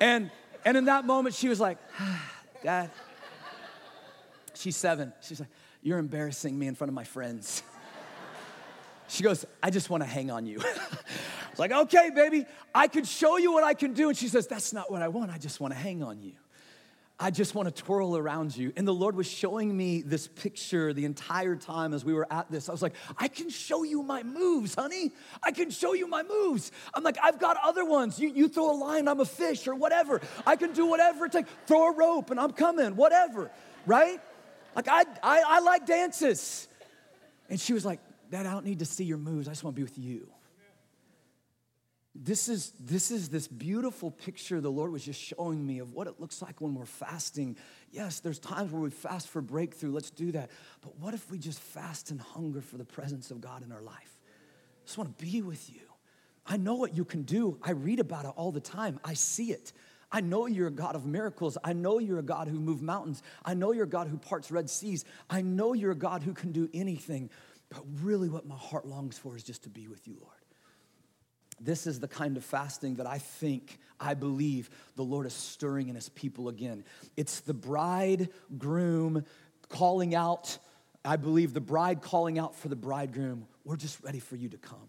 and 0.00 0.30
and 0.64 0.76
in 0.76 0.86
that 0.86 1.04
moment, 1.04 1.34
she 1.34 1.50
was 1.50 1.60
like, 1.60 1.76
ah, 2.00 2.32
Dad. 2.62 2.90
She's 4.54 4.76
seven. 4.76 5.12
She's 5.20 5.40
like, 5.40 5.48
You're 5.82 5.98
embarrassing 5.98 6.58
me 6.58 6.66
in 6.66 6.74
front 6.74 6.88
of 6.88 6.94
my 6.94 7.04
friends. 7.04 7.62
She 9.12 9.22
goes, 9.22 9.44
I 9.62 9.68
just 9.68 9.90
want 9.90 10.02
to 10.02 10.08
hang 10.08 10.30
on 10.30 10.46
you. 10.46 10.58
I 10.58 11.50
was 11.50 11.58
like, 11.58 11.70
okay, 11.70 12.08
baby, 12.14 12.46
I 12.74 12.88
could 12.88 13.06
show 13.06 13.36
you 13.36 13.52
what 13.52 13.62
I 13.62 13.74
can 13.74 13.92
do. 13.92 14.08
And 14.08 14.16
she 14.16 14.26
says, 14.26 14.46
That's 14.46 14.72
not 14.72 14.90
what 14.90 15.02
I 15.02 15.08
want. 15.08 15.30
I 15.30 15.36
just 15.36 15.60
want 15.60 15.74
to 15.74 15.78
hang 15.78 16.02
on 16.02 16.22
you. 16.22 16.32
I 17.20 17.30
just 17.30 17.54
want 17.54 17.68
to 17.68 17.82
twirl 17.82 18.16
around 18.16 18.56
you. 18.56 18.72
And 18.74 18.88
the 18.88 18.94
Lord 18.94 19.14
was 19.14 19.28
showing 19.28 19.76
me 19.76 20.00
this 20.00 20.26
picture 20.28 20.94
the 20.94 21.04
entire 21.04 21.56
time 21.56 21.92
as 21.92 22.06
we 22.06 22.14
were 22.14 22.26
at 22.32 22.50
this. 22.50 22.70
I 22.70 22.72
was 22.72 22.80
like, 22.80 22.94
I 23.18 23.28
can 23.28 23.50
show 23.50 23.82
you 23.84 24.02
my 24.02 24.22
moves, 24.22 24.74
honey. 24.74 25.12
I 25.42 25.52
can 25.52 25.70
show 25.70 25.92
you 25.92 26.08
my 26.08 26.22
moves. 26.22 26.72
I'm 26.94 27.04
like, 27.04 27.18
I've 27.22 27.38
got 27.38 27.58
other 27.62 27.84
ones. 27.84 28.18
You, 28.18 28.30
you 28.30 28.48
throw 28.48 28.72
a 28.72 28.76
line, 28.76 29.08
I'm 29.08 29.20
a 29.20 29.26
fish, 29.26 29.68
or 29.68 29.74
whatever. 29.74 30.20
I 30.46 30.56
can 30.56 30.72
do 30.72 30.86
whatever 30.86 31.26
it 31.26 31.32
takes. 31.32 31.50
Throw 31.66 31.90
a 31.90 31.94
rope, 31.94 32.30
and 32.30 32.40
I'm 32.40 32.52
coming, 32.52 32.96
whatever, 32.96 33.50
right? 33.86 34.20
Like, 34.74 34.88
I, 34.88 35.04
I, 35.22 35.42
I 35.46 35.60
like 35.60 35.86
dances. 35.86 36.68
And 37.48 37.60
she 37.60 37.72
was 37.72 37.84
like, 37.84 38.00
Dad, 38.30 38.46
I 38.46 38.52
don't 38.52 38.64
need 38.64 38.78
to 38.78 38.86
see 38.86 39.04
your 39.04 39.18
moves. 39.18 39.48
I 39.48 39.50
just 39.50 39.62
want 39.62 39.76
to 39.76 39.80
be 39.80 39.84
with 39.84 39.98
you. 39.98 40.28
This 42.14 42.48
is, 42.48 42.72
this 42.78 43.10
is 43.10 43.30
this 43.30 43.48
beautiful 43.48 44.10
picture 44.10 44.60
the 44.60 44.70
Lord 44.70 44.92
was 44.92 45.02
just 45.02 45.20
showing 45.20 45.66
me 45.66 45.78
of 45.78 45.94
what 45.94 46.06
it 46.06 46.20
looks 46.20 46.42
like 46.42 46.60
when 46.60 46.74
we're 46.74 46.84
fasting. 46.84 47.56
Yes, 47.90 48.20
there's 48.20 48.38
times 48.38 48.70
where 48.70 48.82
we 48.82 48.90
fast 48.90 49.28
for 49.28 49.40
breakthrough. 49.40 49.92
Let's 49.92 50.10
do 50.10 50.30
that. 50.32 50.50
But 50.82 50.98
what 50.98 51.14
if 51.14 51.30
we 51.30 51.38
just 51.38 51.58
fast 51.58 52.10
and 52.10 52.20
hunger 52.20 52.60
for 52.60 52.76
the 52.76 52.84
presence 52.84 53.30
of 53.30 53.40
God 53.40 53.62
in 53.64 53.72
our 53.72 53.80
life? 53.80 54.20
I 54.26 54.84
just 54.84 54.98
want 54.98 55.18
to 55.18 55.24
be 55.24 55.40
with 55.40 55.70
you. 55.70 55.80
I 56.46 56.58
know 56.58 56.74
what 56.74 56.94
you 56.94 57.04
can 57.04 57.22
do. 57.22 57.58
I 57.62 57.70
read 57.70 58.00
about 58.00 58.26
it 58.26 58.32
all 58.36 58.52
the 58.52 58.60
time. 58.60 59.00
I 59.04 59.14
see 59.14 59.52
it. 59.52 59.72
I 60.12 60.20
know 60.20 60.46
you're 60.46 60.68
a 60.68 60.72
God 60.72 60.94
of 60.94 61.06
miracles. 61.06 61.56
I 61.64 61.72
know 61.72 61.98
you're 61.98 62.18
a 62.18 62.22
God 62.22 62.46
who 62.46 62.60
moved 62.60 62.82
mountains. 62.82 63.22
I 63.44 63.54
know 63.54 63.72
you're 63.72 63.84
a 63.84 63.88
God 63.88 64.08
who 64.08 64.18
parts 64.18 64.50
red 64.50 64.68
seas. 64.68 65.06
I 65.30 65.40
know 65.40 65.72
you're 65.72 65.92
a 65.92 65.96
God 65.96 66.22
who 66.22 66.34
can 66.34 66.52
do 66.52 66.68
anything. 66.74 67.30
But 67.70 67.82
really, 68.02 68.28
what 68.28 68.46
my 68.46 68.56
heart 68.56 68.86
longs 68.86 69.16
for 69.16 69.34
is 69.34 69.42
just 69.42 69.62
to 69.62 69.70
be 69.70 69.88
with 69.88 70.06
you, 70.06 70.16
Lord. 70.20 70.34
This 71.58 71.86
is 71.86 72.00
the 72.00 72.08
kind 72.08 72.36
of 72.36 72.44
fasting 72.44 72.96
that 72.96 73.06
I 73.06 73.18
think, 73.18 73.78
I 73.98 74.14
believe 74.14 74.68
the 74.96 75.04
Lord 75.04 75.26
is 75.26 75.32
stirring 75.32 75.88
in 75.88 75.94
his 75.94 76.08
people 76.08 76.48
again. 76.48 76.84
It's 77.16 77.40
the 77.40 77.54
bridegroom 77.54 79.24
calling 79.68 80.14
out, 80.14 80.58
I 81.04 81.16
believe 81.16 81.54
the 81.54 81.60
bride 81.60 82.02
calling 82.02 82.38
out 82.38 82.54
for 82.56 82.68
the 82.68 82.76
bridegroom. 82.76 83.46
We're 83.64 83.76
just 83.76 84.02
ready 84.02 84.18
for 84.18 84.36
you 84.36 84.48
to 84.50 84.58
come. 84.58 84.88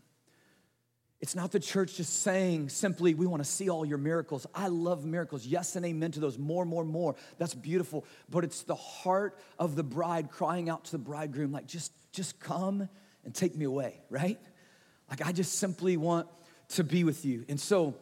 It's 1.24 1.36
not 1.36 1.54
the 1.54 1.60
church 1.62 1.96
just 1.96 2.22
saying 2.22 2.68
simply, 2.68 3.14
we 3.14 3.26
want 3.26 3.42
to 3.42 3.50
see 3.50 3.70
all 3.70 3.86
your 3.86 3.98
miracles. 3.98 4.46
I 4.54 4.68
love 4.68 5.06
miracles. 5.06 5.46
Yes 5.46 5.78
and 5.78 5.86
amen 5.86 6.12
to 6.12 6.20
those. 6.20 6.38
More, 6.38 6.66
more, 6.66 6.84
more. 6.84 7.16
That's 7.38 7.56
beautiful. 7.56 8.04
But 8.30 8.44
it's 8.44 8.64
the 8.64 8.76
heart 8.76 9.40
of 9.58 9.78
the 9.78 9.84
bride 9.84 10.32
crying 10.32 10.70
out 10.70 10.84
to 10.84 10.92
the 10.92 10.98
bridegroom, 10.98 11.54
like, 11.54 11.66
just, 11.66 11.94
just 12.12 12.42
come 12.42 12.90
and 13.24 13.34
take 13.34 13.56
me 13.56 13.64
away, 13.64 14.02
right? 14.10 14.38
Like, 15.10 15.26
I 15.26 15.32
just 15.32 15.60
simply 15.60 15.96
want 15.96 16.28
to 16.72 16.84
be 16.84 17.06
with 17.06 17.24
you. 17.24 17.46
And 17.48 17.58
so, 17.58 17.96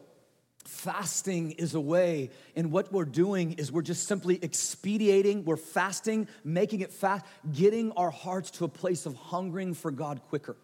fasting 0.64 1.52
is 1.52 1.76
a 1.76 1.80
way, 1.80 2.30
and 2.56 2.72
what 2.72 2.92
we're 2.92 3.04
doing 3.04 3.52
is 3.52 3.70
we're 3.70 3.82
just 3.82 4.08
simply 4.08 4.40
expediating, 4.42 5.44
we're 5.44 5.56
fasting, 5.56 6.26
making 6.42 6.80
it 6.80 6.92
fast, 6.92 7.24
getting 7.52 7.92
our 7.92 8.10
hearts 8.10 8.50
to 8.50 8.64
a 8.64 8.68
place 8.68 9.06
of 9.06 9.14
hungering 9.14 9.74
for 9.74 9.92
God 9.92 10.22
quicker. 10.28 10.56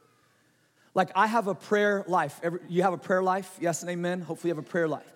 Like 0.98 1.12
I 1.14 1.28
have 1.28 1.46
a 1.46 1.54
prayer 1.54 2.04
life. 2.08 2.40
Every, 2.42 2.58
you 2.68 2.82
have 2.82 2.92
a 2.92 2.98
prayer 2.98 3.22
life? 3.22 3.56
Yes 3.60 3.82
and 3.82 3.90
amen. 3.90 4.20
Hopefully 4.20 4.48
you 4.48 4.56
have 4.56 4.64
a 4.64 4.68
prayer 4.68 4.88
life. 4.88 5.06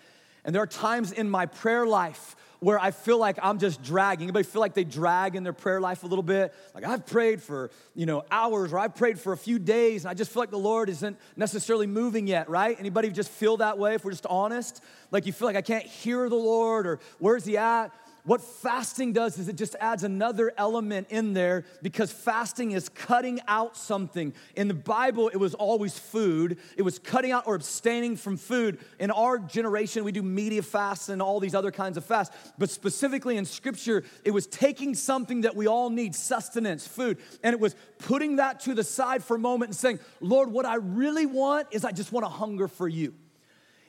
And 0.44 0.55
there 0.55 0.62
are 0.62 0.67
times 0.69 1.11
in 1.11 1.29
my 1.29 1.46
prayer 1.46 1.84
life 1.84 2.37
where 2.61 2.79
I 2.79 2.93
feel 2.93 3.19
like 3.19 3.40
I'm 3.43 3.58
just 3.58 3.82
dragging. 3.82 4.26
Anybody 4.26 4.44
feel 4.44 4.61
like 4.61 4.75
they 4.75 4.84
drag 4.84 5.34
in 5.34 5.43
their 5.43 5.52
prayer 5.52 5.81
life 5.81 6.05
a 6.05 6.06
little 6.06 6.23
bit? 6.23 6.55
Like 6.73 6.84
I've 6.84 7.05
prayed 7.05 7.43
for, 7.43 7.73
you 7.96 8.06
know, 8.06 8.25
hours 8.31 8.73
or 8.73 8.79
I've 8.79 8.94
prayed 8.94 9.19
for 9.19 9.32
a 9.32 9.37
few 9.37 9.58
days 9.58 10.05
and 10.05 10.11
I 10.12 10.14
just 10.14 10.31
feel 10.31 10.43
like 10.43 10.52
the 10.52 10.56
Lord 10.56 10.88
isn't 10.88 11.19
necessarily 11.34 11.88
moving 11.88 12.29
yet, 12.29 12.49
right? 12.49 12.76
Anybody 12.79 13.11
just 13.11 13.31
feel 13.31 13.56
that 13.56 13.76
way 13.76 13.96
if 13.96 14.05
we're 14.05 14.12
just 14.12 14.26
honest? 14.26 14.84
Like 15.11 15.26
you 15.26 15.32
feel 15.32 15.49
like 15.49 15.56
I 15.56 15.62
can't 15.62 15.84
hear 15.84 16.29
the 16.29 16.37
Lord 16.37 16.87
or 16.87 17.00
where's 17.19 17.44
he 17.44 17.56
at? 17.56 17.90
What 18.24 18.40
fasting 18.40 19.12
does 19.12 19.36
is 19.36 19.48
it 19.48 19.56
just 19.56 19.74
adds 19.80 20.04
another 20.04 20.52
element 20.56 21.08
in 21.10 21.32
there 21.34 21.64
because 21.82 22.12
fasting 22.12 22.70
is 22.70 22.88
cutting 22.88 23.40
out 23.48 23.76
something. 23.76 24.32
In 24.54 24.69
the 24.69 24.74
Bible, 24.74 25.28
it 25.28 25.38
was 25.38 25.54
always 25.54 25.98
food, 25.98 26.58
it 26.76 26.82
was 26.82 27.00
cutting 27.00 27.32
out 27.32 27.48
or 27.48 27.56
abstaining 27.56 28.16
from 28.16 28.36
food. 28.36 28.78
In 29.00 29.10
our 29.10 29.40
generation, 29.40 30.04
we 30.04 30.12
do 30.12 30.22
media 30.22 30.62
fasts 30.62 31.08
and 31.08 31.20
all 31.20 31.41
these 31.41 31.55
other 31.55 31.72
kinds 31.72 31.96
of 31.96 32.05
fasts. 32.05 32.52
But 32.58 32.70
specifically 32.70 33.36
in 33.38 33.44
Scripture, 33.44 34.05
it 34.24 34.31
was 34.31 34.46
taking 34.46 34.94
something 34.94 35.41
that 35.41 35.56
we 35.56 35.67
all 35.67 35.91
need 35.91 36.14
sustenance, 36.14 36.86
food, 36.86 37.19
and 37.43 37.52
it 37.52 37.58
was 37.58 37.74
putting 37.98 38.36
that 38.36 38.60
to 38.60 38.74
the 38.74 38.84
side 38.84 39.24
for 39.24 39.34
a 39.34 39.41
moment 39.41 39.70
and 39.70 39.76
saying, 39.76 39.98
Lord, 40.20 40.52
what 40.52 40.64
I 40.64 40.76
really 40.76 41.26
want 41.26 41.67
is 41.72 41.84
I 41.84 41.91
just 41.91 42.12
want 42.12 42.24
to 42.24 42.31
hunger 42.31 42.69
for 42.69 42.86
you. 42.86 43.14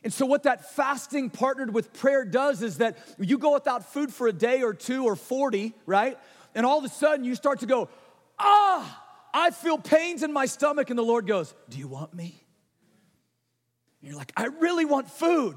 And 0.04 0.12
so, 0.12 0.26
what 0.26 0.44
that 0.44 0.74
fasting 0.74 1.30
partnered 1.30 1.74
with 1.74 1.94
prayer 1.94 2.26
does 2.26 2.62
is 2.62 2.80
that 2.80 2.98
you 3.18 3.38
go 3.38 3.54
without 3.54 3.92
food 3.94 4.14
for 4.14 4.28
a 4.28 4.34
day 4.34 4.62
or 4.62 4.74
two 4.74 5.06
or 5.06 5.16
40, 5.16 5.74
right? 5.86 6.18
And 6.56 6.66
all 6.66 6.78
of 6.78 6.84
a 6.84 6.90
sudden 6.90 7.24
you 7.26 7.36
start 7.36 7.62
to 7.62 7.66
go, 7.66 7.90
ah, 8.38 9.04
I 9.34 9.50
feel 9.52 9.78
pains 9.78 10.24
in 10.24 10.32
my 10.32 10.46
stomach. 10.46 10.90
And 10.90 11.00
the 11.00 11.04
Lord 11.04 11.26
goes, 11.26 11.54
Do 11.70 11.80
you 11.80 11.88
want 11.88 12.14
me? 12.14 12.36
And 14.02 14.10
you're 14.10 14.18
like, 14.18 14.32
I 14.38 14.46
really 14.46 14.86
want 14.86 15.10
food. 15.10 15.56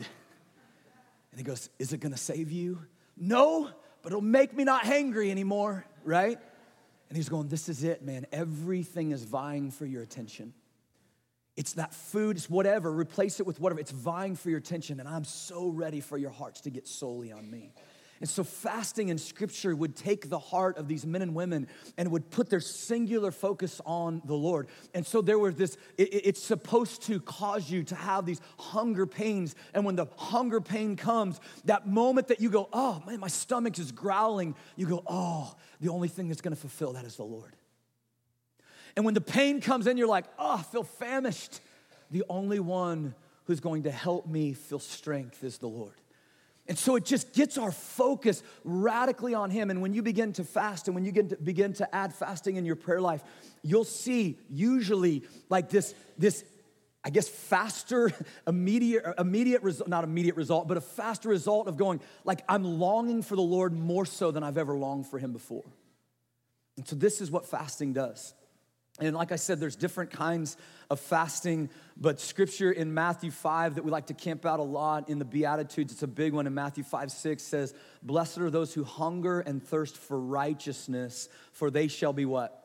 And 1.31 1.38
He 1.38 1.43
goes, 1.43 1.69
Is 1.79 1.93
it 1.93 1.99
gonna 1.99 2.17
save 2.17 2.50
you? 2.50 2.81
No, 3.17 3.69
but 4.03 4.12
it'll 4.12 4.21
make 4.23 4.55
me 4.55 4.65
not 4.65 4.85
hangry 4.85 5.31
anymore, 5.31 5.85
right? 6.05 6.38
And 7.09 7.17
He's 7.17 7.29
going, 7.29 7.49
This 7.49 7.69
is 7.69 7.85
it, 7.85 8.03
man. 8.03 8.26
Everything 8.33 9.11
is 9.11 9.25
vying 9.25 9.71
for 9.71 9.85
your 9.85 10.03
attention. 10.03 10.55
It's 11.56 11.72
that 11.75 11.94
food, 11.94 12.36
it's 12.36 12.50
whatever, 12.50 12.92
replace 12.92 13.40
it 13.40 13.46
with 13.46 13.58
whatever. 13.60 13.80
It's 13.80 13.90
vying 13.90 14.36
for 14.36 14.50
your 14.50 14.58
attention, 14.58 15.00
and 15.00 15.08
I'm 15.08 15.25
so 15.25 15.68
ready 15.68 16.00
for 16.00 16.18
your 16.18 16.30
hearts 16.30 16.60
to 16.62 16.70
get 16.70 16.86
solely 16.86 17.32
on 17.32 17.50
me. 17.50 17.72
And 18.20 18.28
so, 18.28 18.44
fasting 18.44 19.10
in 19.10 19.18
scripture 19.18 19.76
would 19.76 19.94
take 19.94 20.30
the 20.30 20.38
heart 20.38 20.78
of 20.78 20.88
these 20.88 21.04
men 21.04 21.20
and 21.20 21.34
women 21.34 21.68
and 21.98 22.10
would 22.10 22.30
put 22.30 22.48
their 22.48 22.60
singular 22.60 23.30
focus 23.30 23.80
on 23.84 24.22
the 24.25 24.34
Lord. 24.34 24.68
And 24.94 25.06
so, 25.06 25.20
there 25.20 25.38
was 25.38 25.56
this, 25.56 25.76
it, 25.98 26.08
it's 26.12 26.42
supposed 26.42 27.02
to 27.04 27.20
cause 27.20 27.70
you 27.70 27.84
to 27.84 27.94
have 27.94 28.25
these 28.25 28.40
hunger 28.58 29.06
pains. 29.06 29.54
And 29.75 29.84
when 29.84 29.96
the 29.96 30.06
hunger 30.16 30.62
pain 30.62 30.96
comes, 30.96 31.40
that 31.66 31.86
moment 31.86 32.28
that 32.28 32.40
you 32.40 32.48
go, 32.48 32.68
oh 32.72 33.02
man, 33.06 33.20
my 33.20 33.28
stomach 33.28 33.78
is 33.78 33.92
growling, 33.92 34.54
you 34.76 34.86
go, 34.86 35.02
oh, 35.06 35.54
the 35.80 35.90
only 35.90 36.08
thing 36.08 36.28
that's 36.28 36.40
gonna 36.40 36.56
fulfill 36.56 36.94
that 36.94 37.04
is 37.04 37.16
the 37.16 37.25
Lord. 37.25 37.55
And 38.97 39.05
when 39.05 39.15
the 39.15 39.21
pain 39.21 39.61
comes 39.61 39.87
in, 39.87 39.97
you're 39.97 40.09
like, 40.09 40.25
oh, 40.38 40.57
I 40.57 40.62
feel 40.62 40.83
famished. 40.83 41.61
The 42.11 42.25
only 42.29 42.61
one 42.61 43.15
who's 43.45 43.61
going 43.61 43.85
to 43.85 43.91
help 43.91 44.26
me 44.26 44.55
feel 44.55 44.79
strength 44.79 45.45
is 45.45 45.59
the 45.59 45.69
Lord. 45.69 45.95
And 46.69 46.76
so 46.76 46.97
it 46.97 47.05
just 47.05 47.33
gets 47.33 47.59
our 47.59 47.71
focus 47.71 48.43
radically 48.65 49.35
on 49.35 49.50
Him. 49.50 49.71
And 49.71 49.81
when 49.83 49.95
you 49.95 50.03
begin 50.03 50.33
to 50.35 50.45
fast 50.45 50.88
and 50.88 50.95
when 50.95 51.05
you 51.05 51.12
begin 51.12 51.29
to, 51.29 51.37
begin 51.37 51.73
to 51.75 51.95
add 51.95 52.12
fasting 52.12 52.57
in 52.57 52.65
your 52.65 52.75
prayer 52.75 53.00
life, 53.00 53.23
you'll 53.62 53.85
see 53.85 54.38
usually 54.50 55.23
like 55.49 55.69
this, 55.69 55.95
this 56.19 56.45
I 57.05 57.11
guess 57.11 57.29
faster, 57.29 58.11
immediate, 58.49 59.05
immediate 59.17 59.62
result, 59.62 59.88
not 59.88 60.03
immediate 60.03 60.35
result, 60.35 60.67
but 60.67 60.76
a 60.76 60.81
faster 60.81 61.29
result 61.29 61.69
of 61.69 61.76
going, 61.76 62.00
like, 62.25 62.43
I'm 62.49 62.65
longing 62.65 63.23
for 63.23 63.37
the 63.37 63.43
Lord 63.43 63.73
more 63.73 64.05
so 64.05 64.33
than 64.33 64.43
I've 64.43 64.59
ever 64.59 64.75
longed 64.75 65.07
for 65.07 65.21
Him 65.21 65.33
before. 65.33 65.65
And 66.76 66.87
so, 66.87 66.97
this 66.97 67.21
is 67.21 67.31
what 67.31 67.47
fasting 67.47 67.93
does. 67.93 68.35
And 68.99 69.15
like 69.15 69.31
I 69.31 69.37
said, 69.37 69.61
there's 69.61 69.76
different 69.76 70.11
kinds 70.11 70.57
of 70.88 71.00
fasting, 71.00 71.69
but 71.97 72.19
scripture 72.19 72.73
in 72.73 72.95
Matthew 72.95 73.31
5 73.31 73.75
that 73.75 73.85
we 73.85 73.91
like 73.91 74.07
to 74.07 74.15
camp 74.15 74.47
out 74.47 74.59
a 74.59 74.62
lot 74.62 75.11
in 75.11 75.19
the 75.19 75.25
Beatitudes, 75.25 75.93
it's 75.93 76.03
a 76.03 76.07
big 76.07 76.33
one 76.33 76.47
in 76.47 76.55
Matthew 76.55 76.83
5 76.83 77.11
6 77.11 77.43
says, 77.43 77.75
Blessed 78.03 78.38
are 78.38 78.50
those 78.50 78.73
who 78.73 78.85
hunger 78.85 79.41
and 79.41 79.62
thirst 79.62 79.99
for 79.99 80.19
righteousness, 80.19 81.29
for 81.53 81.71
they 81.71 81.88
shall 81.88 82.15
be 82.15 82.25
what? 82.25 82.62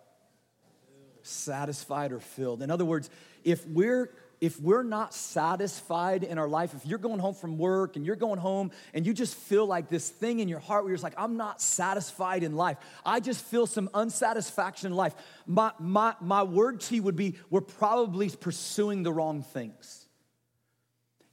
Satisfied 1.23 2.13
or 2.13 2.19
filled. 2.19 2.61
In 2.61 2.71
other 2.71 2.85
words, 2.85 3.09
if 3.43 3.67
we're 3.67 4.11
if 4.41 4.59
we're 4.59 4.83
not 4.83 5.13
satisfied 5.13 6.23
in 6.23 6.39
our 6.39 6.47
life, 6.47 6.73
if 6.73 6.83
you're 6.83 6.97
going 6.99 7.19
home 7.19 7.35
from 7.35 7.59
work 7.59 7.95
and 7.95 8.03
you're 8.03 8.15
going 8.15 8.39
home 8.39 8.71
and 8.91 9.05
you 9.05 9.13
just 9.13 9.35
feel 9.35 9.67
like 9.67 9.87
this 9.87 10.09
thing 10.09 10.39
in 10.39 10.49
your 10.49 10.59
heart 10.59 10.83
where 10.83 10.91
you're 10.91 10.99
like, 10.99 11.13
I'm 11.15 11.37
not 11.37 11.61
satisfied 11.61 12.41
in 12.41 12.55
life, 12.55 12.77
I 13.05 13.19
just 13.19 13.45
feel 13.45 13.67
some 13.67 13.87
unsatisfaction 13.93 14.87
in 14.87 14.97
life, 14.97 15.13
my, 15.45 15.71
my, 15.79 16.15
my 16.19 16.41
word 16.41 16.81
to 16.81 16.95
you 16.95 17.03
would 17.03 17.15
be, 17.15 17.35
we're 17.51 17.61
probably 17.61 18.29
pursuing 18.31 19.03
the 19.03 19.13
wrong 19.13 19.43
things. 19.43 20.00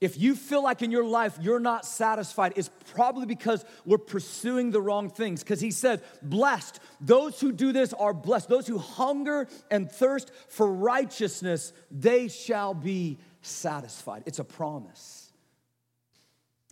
If 0.00 0.16
you 0.16 0.36
feel 0.36 0.62
like 0.62 0.82
in 0.82 0.92
your 0.92 1.04
life 1.04 1.38
you're 1.40 1.58
not 1.58 1.84
satisfied, 1.84 2.52
it's 2.56 2.70
probably 2.92 3.26
because 3.26 3.64
we're 3.84 3.98
pursuing 3.98 4.70
the 4.70 4.80
wrong 4.80 5.10
things. 5.10 5.42
Because 5.42 5.60
he 5.60 5.72
said, 5.72 6.02
Blessed, 6.22 6.78
those 7.00 7.40
who 7.40 7.50
do 7.50 7.72
this 7.72 7.92
are 7.92 8.14
blessed. 8.14 8.48
Those 8.48 8.66
who 8.66 8.78
hunger 8.78 9.48
and 9.70 9.90
thirst 9.90 10.30
for 10.48 10.72
righteousness, 10.72 11.72
they 11.90 12.28
shall 12.28 12.74
be 12.74 13.18
satisfied. 13.42 14.22
It's 14.26 14.38
a 14.38 14.44
promise. 14.44 15.32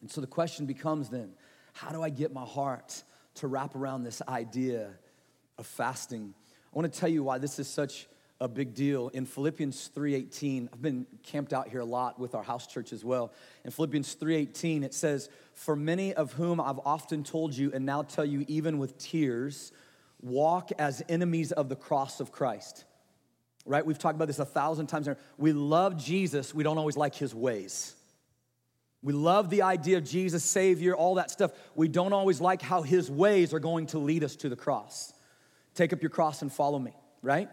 And 0.03 0.11
so 0.11 0.21
the 0.21 0.27
question 0.29 0.67
becomes 0.67 1.09
then, 1.09 1.33
how 1.73 1.91
do 1.91 2.03
I 2.03 2.11
get 2.11 2.33
my 2.33 2.45
heart 2.45 3.03
to 3.37 3.49
wrap 3.49 3.75
around 3.75 4.05
this 4.05 4.23
idea 4.29 4.91
of 5.59 5.67
fasting? 5.67 6.33
I 6.73 6.79
want 6.79 6.93
to 6.93 7.01
tell 7.01 7.09
you 7.09 7.25
why 7.25 7.39
this 7.39 7.59
is 7.59 7.67
such 7.67 8.07
a 8.41 8.49
big 8.49 8.75
deal. 8.75 9.09
In 9.09 9.25
Philippians 9.25 9.89
3:18, 9.95 10.69
I've 10.73 10.83
been 10.83 11.07
camped 11.23 11.53
out 11.53 11.69
here 11.69 11.81
a 11.81 11.87
lot 11.87 12.19
with 12.19 12.35
our 12.35 12.43
house 12.43 12.67
church 12.67 12.93
as 12.93 13.05
well. 13.05 13.33
In 13.65 13.71
Philippians 13.71 14.15
3:18 14.15 14.85
it 14.85 14.93
says, 14.93 15.31
"For 15.55 15.75
many 15.75 16.13
of 16.13 16.35
whom 16.35 16.61
I've 16.61 16.81
often 16.81 17.25
told 17.25 17.55
you 17.55 17.73
and 17.73 17.87
now 17.87 18.03
tell 18.03 18.25
you 18.25 18.45
even 18.49 18.79
with 18.79 18.99
tears, 18.99 19.73
walk 20.21 20.71
as 20.79 21.03
enemies 21.09 21.53
of 21.53 21.69
the 21.69 21.77
cross 21.77 22.21
of 22.21 22.31
Christ." 22.31 22.85
Right? 23.65 23.85
We've 23.85 23.99
talked 23.99 24.15
about 24.17 24.29
this 24.29 24.39
a 24.39 24.45
thousand 24.45 24.89
times. 24.89 25.09
We 25.39 25.53
love 25.53 25.97
Jesus, 25.97 26.55
we 26.55 26.63
don't 26.63 26.79
always 26.79 26.97
like 26.97 27.15
his 27.15 27.35
ways. 27.35 27.95
We 29.03 29.13
love 29.13 29.51
the 29.51 29.63
idea 29.63 29.99
of 29.99 30.05
Jesus, 30.05 30.45
Savior, 30.45 30.95
all 30.95 31.15
that 31.15 31.31
stuff. 31.31 31.53
We 31.75 31.89
don't 31.89 32.13
always 32.13 32.41
like 32.41 32.61
how 32.61 32.83
his 32.83 33.11
ways 33.11 33.55
are 33.55 33.61
going 33.61 33.87
to 33.89 33.99
lead 33.99 34.25
us 34.25 34.37
to 34.37 34.49
the 34.49 34.57
cross. 34.57 35.13
Take 35.75 35.93
up 35.93 36.03
your 36.03 36.11
cross 36.11 36.43
and 36.43 36.53
follow 36.53 36.79
me, 36.79 36.93
right? 37.23 37.49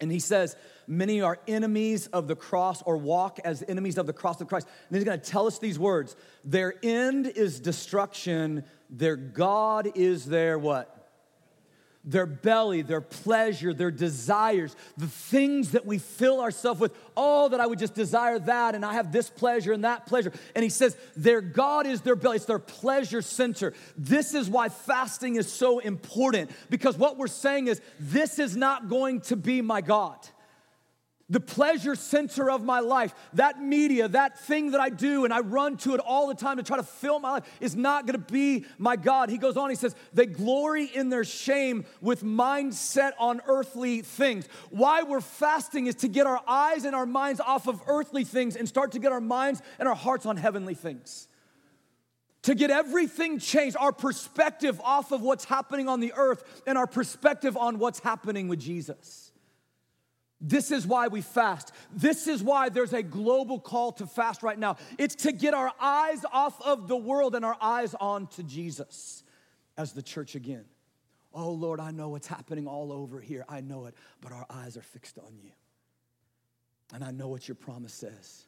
And 0.00 0.10
he 0.10 0.18
says, 0.18 0.56
Many 0.86 1.20
are 1.20 1.38
enemies 1.48 2.06
of 2.08 2.28
the 2.28 2.36
cross 2.36 2.82
or 2.82 2.96
walk 2.96 3.40
as 3.44 3.64
enemies 3.66 3.98
of 3.98 4.06
the 4.06 4.12
cross 4.12 4.40
of 4.40 4.48
Christ. 4.48 4.68
And 4.88 4.96
he's 4.96 5.04
gonna 5.04 5.18
tell 5.18 5.46
us 5.46 5.58
these 5.58 5.78
words 5.78 6.16
Their 6.44 6.74
end 6.82 7.26
is 7.26 7.60
destruction, 7.60 8.64
their 8.90 9.16
God 9.16 9.90
is 9.94 10.26
their 10.26 10.58
what? 10.58 10.95
Their 12.06 12.24
belly, 12.24 12.82
their 12.82 13.00
pleasure, 13.00 13.74
their 13.74 13.90
desires, 13.90 14.76
the 14.96 15.08
things 15.08 15.72
that 15.72 15.84
we 15.84 15.98
fill 15.98 16.40
ourselves 16.40 16.80
with. 16.80 16.96
Oh, 17.16 17.48
that 17.48 17.60
I 17.60 17.66
would 17.66 17.78
just 17.78 17.94
desire 17.94 18.38
that, 18.38 18.74
and 18.74 18.84
I 18.84 18.94
have 18.94 19.10
this 19.10 19.28
pleasure 19.28 19.72
and 19.72 19.84
that 19.84 20.06
pleasure. 20.06 20.32
And 20.54 20.62
he 20.62 20.70
says, 20.70 20.96
their 21.16 21.40
God 21.40 21.86
is 21.86 22.02
their 22.02 22.16
belly, 22.16 22.36
it's 22.36 22.44
their 22.44 22.58
pleasure 22.58 23.22
center. 23.22 23.74
This 23.96 24.34
is 24.34 24.48
why 24.48 24.68
fasting 24.68 25.34
is 25.36 25.50
so 25.52 25.80
important, 25.80 26.50
because 26.70 26.96
what 26.96 27.16
we're 27.16 27.26
saying 27.26 27.66
is, 27.66 27.80
this 27.98 28.38
is 28.38 28.56
not 28.56 28.88
going 28.88 29.20
to 29.22 29.36
be 29.36 29.60
my 29.60 29.80
God 29.80 30.18
the 31.28 31.40
pleasure 31.40 31.96
center 31.96 32.50
of 32.50 32.62
my 32.62 32.78
life, 32.78 33.12
that 33.32 33.60
media, 33.60 34.06
that 34.06 34.38
thing 34.38 34.70
that 34.70 34.80
I 34.80 34.90
do 34.90 35.24
and 35.24 35.34
I 35.34 35.40
run 35.40 35.76
to 35.78 35.94
it 35.94 36.00
all 36.00 36.28
the 36.28 36.34
time 36.34 36.58
to 36.58 36.62
try 36.62 36.76
to 36.76 36.84
fill 36.84 37.18
my 37.18 37.32
life 37.32 37.44
is 37.60 37.74
not 37.74 38.06
gonna 38.06 38.18
be 38.18 38.64
my 38.78 38.94
God. 38.94 39.28
He 39.28 39.38
goes 39.38 39.56
on, 39.56 39.68
he 39.70 39.76
says, 39.76 39.96
they 40.12 40.26
glory 40.26 40.84
in 40.84 41.08
their 41.08 41.24
shame 41.24 41.84
with 42.00 42.22
mindset 42.22 43.12
on 43.18 43.40
earthly 43.48 44.02
things. 44.02 44.48
Why 44.70 45.02
we're 45.02 45.20
fasting 45.20 45.88
is 45.88 45.96
to 45.96 46.08
get 46.08 46.28
our 46.28 46.40
eyes 46.46 46.84
and 46.84 46.94
our 46.94 47.06
minds 47.06 47.40
off 47.40 47.66
of 47.66 47.82
earthly 47.88 48.22
things 48.22 48.54
and 48.54 48.68
start 48.68 48.92
to 48.92 49.00
get 49.00 49.10
our 49.10 49.20
minds 49.20 49.62
and 49.80 49.88
our 49.88 49.96
hearts 49.96 50.26
on 50.26 50.36
heavenly 50.36 50.74
things. 50.74 51.26
To 52.42 52.54
get 52.54 52.70
everything 52.70 53.40
changed, 53.40 53.76
our 53.80 53.90
perspective 53.90 54.80
off 54.84 55.10
of 55.10 55.22
what's 55.22 55.44
happening 55.44 55.88
on 55.88 55.98
the 55.98 56.12
earth 56.16 56.62
and 56.68 56.78
our 56.78 56.86
perspective 56.86 57.56
on 57.56 57.80
what's 57.80 57.98
happening 57.98 58.46
with 58.46 58.60
Jesus. 58.60 59.25
This 60.40 60.70
is 60.70 60.86
why 60.86 61.08
we 61.08 61.22
fast. 61.22 61.72
This 61.90 62.26
is 62.26 62.42
why 62.42 62.68
there's 62.68 62.92
a 62.92 63.02
global 63.02 63.58
call 63.58 63.92
to 63.92 64.06
fast 64.06 64.42
right 64.42 64.58
now. 64.58 64.76
It's 64.98 65.14
to 65.16 65.32
get 65.32 65.54
our 65.54 65.72
eyes 65.80 66.24
off 66.30 66.60
of 66.60 66.88
the 66.88 66.96
world 66.96 67.34
and 67.34 67.44
our 67.44 67.56
eyes 67.60 67.94
on 67.94 68.26
to 68.28 68.42
Jesus 68.42 69.24
as 69.78 69.92
the 69.92 70.02
church 70.02 70.34
again. 70.34 70.64
Oh 71.32 71.50
Lord, 71.50 71.80
I 71.80 71.90
know 71.90 72.10
what's 72.10 72.26
happening 72.26 72.66
all 72.66 72.92
over 72.92 73.20
here. 73.20 73.44
I 73.48 73.60
know 73.60 73.86
it, 73.86 73.94
but 74.20 74.32
our 74.32 74.46
eyes 74.50 74.76
are 74.76 74.82
fixed 74.82 75.18
on 75.18 75.38
you. 75.42 75.50
And 76.94 77.02
I 77.02 77.10
know 77.10 77.28
what 77.28 77.48
your 77.48 77.54
promise 77.54 77.94
says. 77.94 78.44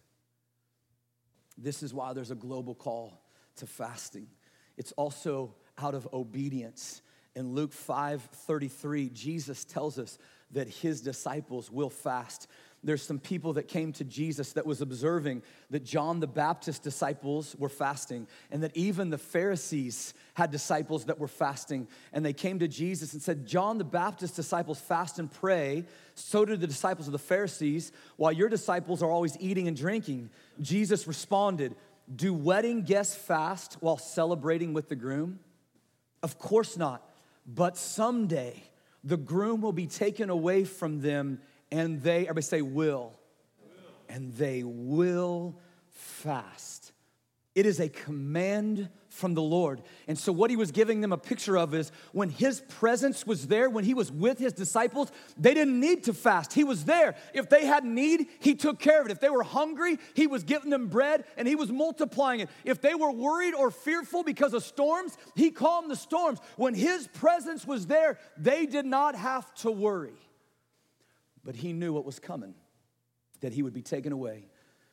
This 1.57 1.83
is 1.83 1.93
why 1.93 2.13
there's 2.13 2.31
a 2.31 2.37
global 2.37 2.75
call 2.75 3.21
to 3.57 3.67
fasting. 3.67 4.29
It's 4.77 4.93
also 4.93 5.55
out 5.77 5.95
of 5.95 6.09
obedience. 6.13 7.03
In 7.35 7.53
Luke 7.53 7.73
5 7.73 8.23
33, 8.23 9.11
Jesus 9.11 9.65
tells 9.65 9.99
us 9.99 10.19
that 10.53 10.69
his 10.69 11.01
disciples 11.01 11.71
will 11.71 11.91
fast. 11.91 12.49
There's 12.85 13.03
some 13.03 13.19
people 13.19 13.55
that 13.55 13.67
came 13.67 13.93
to 13.95 14.05
Jesus 14.05 14.53
that 14.53 14.65
was 14.65 14.81
observing 14.81 15.43
that 15.71 15.85
John 15.85 16.21
the 16.21 16.29
Baptist 16.29 16.85
disciples 16.85 17.57
were 17.59 17.69
fasting 17.69 18.29
and 18.53 18.63
that 18.63 18.77
even 18.77 19.11
the 19.11 19.19
Pharisees 19.19 20.15
had 20.35 20.53
disciples 20.53 21.07
that 21.07 21.19
were 21.19 21.27
fasting. 21.27 21.89
And 22.13 22.25
they 22.25 22.33
came 22.33 22.61
to 22.61 22.69
Jesus 22.69 23.15
and 23.15 23.23
said, 23.23 23.47
John 23.47 23.79
the 23.79 23.85
Baptist 23.85 24.37
disciples 24.37 24.79
fast 24.79 25.19
and 25.19 25.31
pray. 25.31 25.87
So 26.15 26.45
do 26.45 26.57
the 26.57 26.69
disciples 26.69 27.09
of 27.09 27.13
the 27.13 27.19
Pharisees, 27.19 27.91
while 28.17 28.33
your 28.33 28.49
disciples 28.49 29.03
are 29.03 29.11
always 29.11 29.37
eating 29.41 29.67
and 29.67 29.77
drinking. 29.77 30.31
Jesus 30.61 31.09
responded, 31.09 31.75
Do 32.15 32.33
wedding 32.33 32.83
guests 32.83 33.17
fast 33.17 33.77
while 33.81 33.99
celebrating 33.99 34.73
with 34.73 34.89
the 34.89 34.97
groom? 34.97 35.41
Of 36.23 36.39
course 36.39 36.77
not. 36.77 37.09
But 37.45 37.77
someday, 37.77 38.63
the 39.05 39.17
groom 39.17 39.61
will 39.61 39.73
be 39.73 39.87
taken 39.87 40.31
away 40.31 40.65
from 40.65 41.01
them, 41.01 41.41
and 41.71 42.03
they, 42.03 42.23
everybody 42.23 42.43
say, 42.43 42.63
will. 42.63 43.19
will. 43.63 43.93
And 44.09 44.35
they 44.35 44.63
will 44.65 45.59
fast. 45.91 46.93
It 47.55 47.67
is 47.67 47.81
a 47.81 47.89
command 47.89 48.89
from 49.09 49.35
the 49.35 49.43
Lord. 49.43 49.83
And 50.07 50.19
so, 50.19 50.33
what 50.33 50.51
he 50.51 50.57
was 50.57 50.71
giving 50.71 51.01
them 51.01 51.13
a 51.13 51.19
picture 51.19 51.57
of 51.57 51.75
is 51.75 51.91
when 52.13 52.31
his 52.31 52.61
presence 52.61 53.27
was 53.27 53.47
there, 53.47 53.71
when 53.71 53.85
he 53.85 53.95
was 53.95 54.13
with 54.13 54.39
his 54.39 54.53
disciples, 54.53 55.11
they 55.37 55.55
didn't 55.55 55.79
need 55.79 56.05
to 56.05 56.13
fast. 56.13 56.53
He 56.53 56.65
was 56.65 56.85
there. 56.85 57.17
If 57.35 57.49
they 57.49 57.67
had 57.67 57.85
need, 57.85 58.27
he 58.41 58.55
took 58.55 58.79
care 58.79 59.01
of 59.01 59.07
it. 59.07 59.13
If 59.13 59.21
they 59.21 59.31
were 59.31 59.43
hungry, 59.43 59.99
he 60.15 60.27
was 60.27 60.45
giving 60.45 60.71
them 60.71 60.89
bread 60.89 61.25
and 61.37 61.49
he 61.49 61.55
was 61.55 61.71
multiplying 61.71 62.41
it. 62.41 62.51
If 62.65 62.81
they 62.81 62.95
were 62.95 63.11
worried 63.11 63.55
or 63.55 63.71
fearful 63.71 64.23
because 64.23 64.55
of 64.55 64.63
storms, 64.63 65.17
he 65.35 65.51
calmed 65.51 65.91
the 65.91 65.97
storms. 65.97 66.39
When 66.57 66.75
his 66.75 67.09
presence 67.09 67.67
was 67.67 67.87
there, 67.87 68.19
they 68.37 68.67
did 68.67 68.87
not 68.87 69.15
have 69.15 69.53
to 69.57 69.71
worry. 69.71 70.19
But 71.45 71.57
he 71.57 71.73
knew 71.73 71.93
what 71.93 72.05
was 72.05 72.19
coming, 72.19 72.55
that 73.41 73.53
he 73.53 73.63
would 73.63 73.73
be 73.73 73.83
taken 73.83 74.13
away 74.13 74.45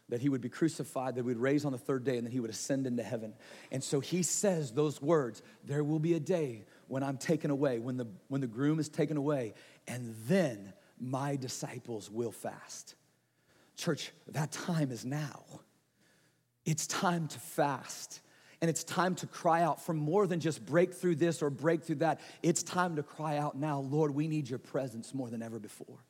that 0.10 0.22
he 0.22 0.30
would 0.30 0.42
be 0.42 0.50
crucified, 0.50 1.16
that 1.16 1.22
he 1.22 1.28
would 1.28 1.38
raise 1.38 1.66
on 1.66 1.72
the 1.72 1.78
third 1.78 2.04
day, 2.04 2.18
and 2.18 2.28
that 2.28 2.34
he 2.34 2.40
would 2.40 2.50
ascend 2.50 2.86
into 2.86 3.04
heaven. 3.04 3.34
And 3.72 3.84
so 3.84 4.00
he 4.00 4.24
says 4.24 4.72
those 4.72 5.02
words 5.02 5.42
There 5.64 5.84
will 5.84 6.00
be 6.00 6.14
a 6.14 6.20
day 6.20 6.66
when 6.88 7.04
I'm 7.04 7.18
taken 7.18 7.52
away, 7.52 7.80
when 7.80 7.98
the, 7.98 8.08
when 8.28 8.42
the 8.42 8.48
groom 8.48 8.80
is 8.80 8.90
taken 8.90 9.18
away, 9.18 9.54
and 9.88 10.16
then 10.28 10.74
my 11.00 11.36
disciples 11.36 12.10
will 12.10 12.32
fast. 12.32 12.96
Church, 13.76 14.12
that 14.28 14.52
time 14.52 14.92
is 14.92 15.06
now. 15.06 15.44
It's 16.66 16.88
time 16.88 17.28
to 17.28 17.40
fast. 17.40 18.22
And 18.62 18.70
it's 18.70 18.84
time 18.84 19.16
to 19.16 19.28
cry 19.28 19.62
out 19.62 19.84
for 19.84 19.94
more 19.94 20.26
than 20.28 20.40
just 20.40 20.66
break 20.66 20.94
through 20.94 21.16
this 21.16 21.42
or 21.42 21.50
break 21.50 21.84
through 21.84 21.98
that. 21.98 22.22
It's 22.42 22.64
time 22.64 22.96
to 22.96 23.04
cry 23.04 23.38
out 23.38 23.58
now, 23.58 23.80
Lord, 23.80 24.16
we 24.16 24.28
need 24.28 24.50
your 24.50 24.60
presence 24.60 25.14
more 25.14 25.30
than 25.30 25.44
ever 25.44 25.60
before. 25.60 26.05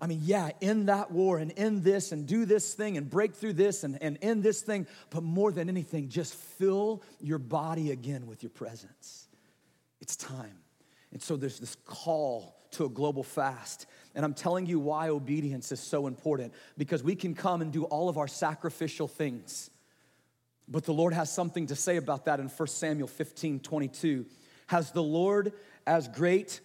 I 0.00 0.06
mean, 0.06 0.20
yeah, 0.24 0.50
in 0.60 0.86
that 0.86 1.10
war 1.10 1.38
and 1.38 1.50
in 1.52 1.82
this 1.82 2.12
and 2.12 2.26
do 2.26 2.44
this 2.44 2.74
thing 2.74 2.98
and 2.98 3.08
break 3.08 3.34
through 3.34 3.54
this 3.54 3.82
and, 3.82 4.00
and 4.02 4.18
in 4.18 4.42
this 4.42 4.60
thing, 4.60 4.86
but 5.08 5.22
more 5.22 5.50
than 5.50 5.70
anything, 5.70 6.08
just 6.08 6.34
fill 6.34 7.02
your 7.20 7.38
body 7.38 7.90
again 7.90 8.26
with 8.26 8.42
your 8.42 8.50
presence. 8.50 9.26
It's 10.00 10.16
time. 10.16 10.58
And 11.12 11.22
so 11.22 11.36
there's 11.36 11.58
this 11.58 11.76
call 11.86 12.56
to 12.72 12.84
a 12.84 12.88
global 12.90 13.22
fast. 13.22 13.86
And 14.14 14.24
I'm 14.24 14.34
telling 14.34 14.66
you 14.66 14.78
why 14.78 15.08
obedience 15.08 15.72
is 15.72 15.80
so 15.80 16.06
important 16.06 16.52
because 16.76 17.02
we 17.02 17.14
can 17.14 17.34
come 17.34 17.62
and 17.62 17.72
do 17.72 17.84
all 17.84 18.10
of 18.10 18.18
our 18.18 18.28
sacrificial 18.28 19.08
things. 19.08 19.70
But 20.68 20.84
the 20.84 20.92
Lord 20.92 21.14
has 21.14 21.32
something 21.32 21.68
to 21.68 21.76
say 21.76 21.96
about 21.96 22.26
that 22.26 22.38
in 22.40 22.48
1 22.48 22.68
Samuel 22.68 23.08
15 23.08 23.60
22. 23.60 24.26
Has 24.66 24.90
the 24.90 25.02
Lord 25.02 25.52
as 25.86 26.08
great 26.08 26.60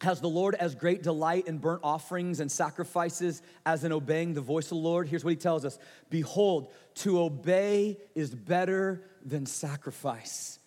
has 0.00 0.20
the 0.20 0.28
Lord 0.28 0.54
as 0.54 0.74
great 0.74 1.02
delight 1.02 1.46
in 1.46 1.58
burnt 1.58 1.80
offerings 1.82 2.40
and 2.40 2.50
sacrifices 2.50 3.42
as 3.66 3.84
in 3.84 3.92
obeying 3.92 4.34
the 4.34 4.40
voice 4.40 4.66
of 4.66 4.70
the 4.70 4.76
Lord? 4.76 5.08
Here's 5.08 5.24
what 5.24 5.30
he 5.30 5.36
tells 5.36 5.64
us 5.64 5.78
Behold, 6.10 6.72
to 6.96 7.20
obey 7.20 7.98
is 8.14 8.34
better 8.34 9.02
than 9.24 9.46
sacrifice. 9.46 10.58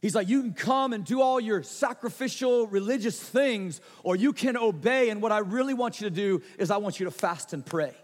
He's 0.00 0.14
like, 0.14 0.28
you 0.28 0.42
can 0.42 0.52
come 0.52 0.92
and 0.92 1.02
do 1.02 1.22
all 1.22 1.40
your 1.40 1.62
sacrificial 1.62 2.66
religious 2.66 3.18
things, 3.18 3.80
or 4.02 4.16
you 4.16 4.34
can 4.34 4.54
obey. 4.54 5.08
And 5.08 5.22
what 5.22 5.32
I 5.32 5.38
really 5.38 5.72
want 5.72 5.98
you 5.98 6.10
to 6.10 6.14
do 6.14 6.42
is, 6.58 6.70
I 6.70 6.76
want 6.76 7.00
you 7.00 7.04
to 7.06 7.10
fast 7.10 7.54
and 7.54 7.64
pray. 7.64 7.94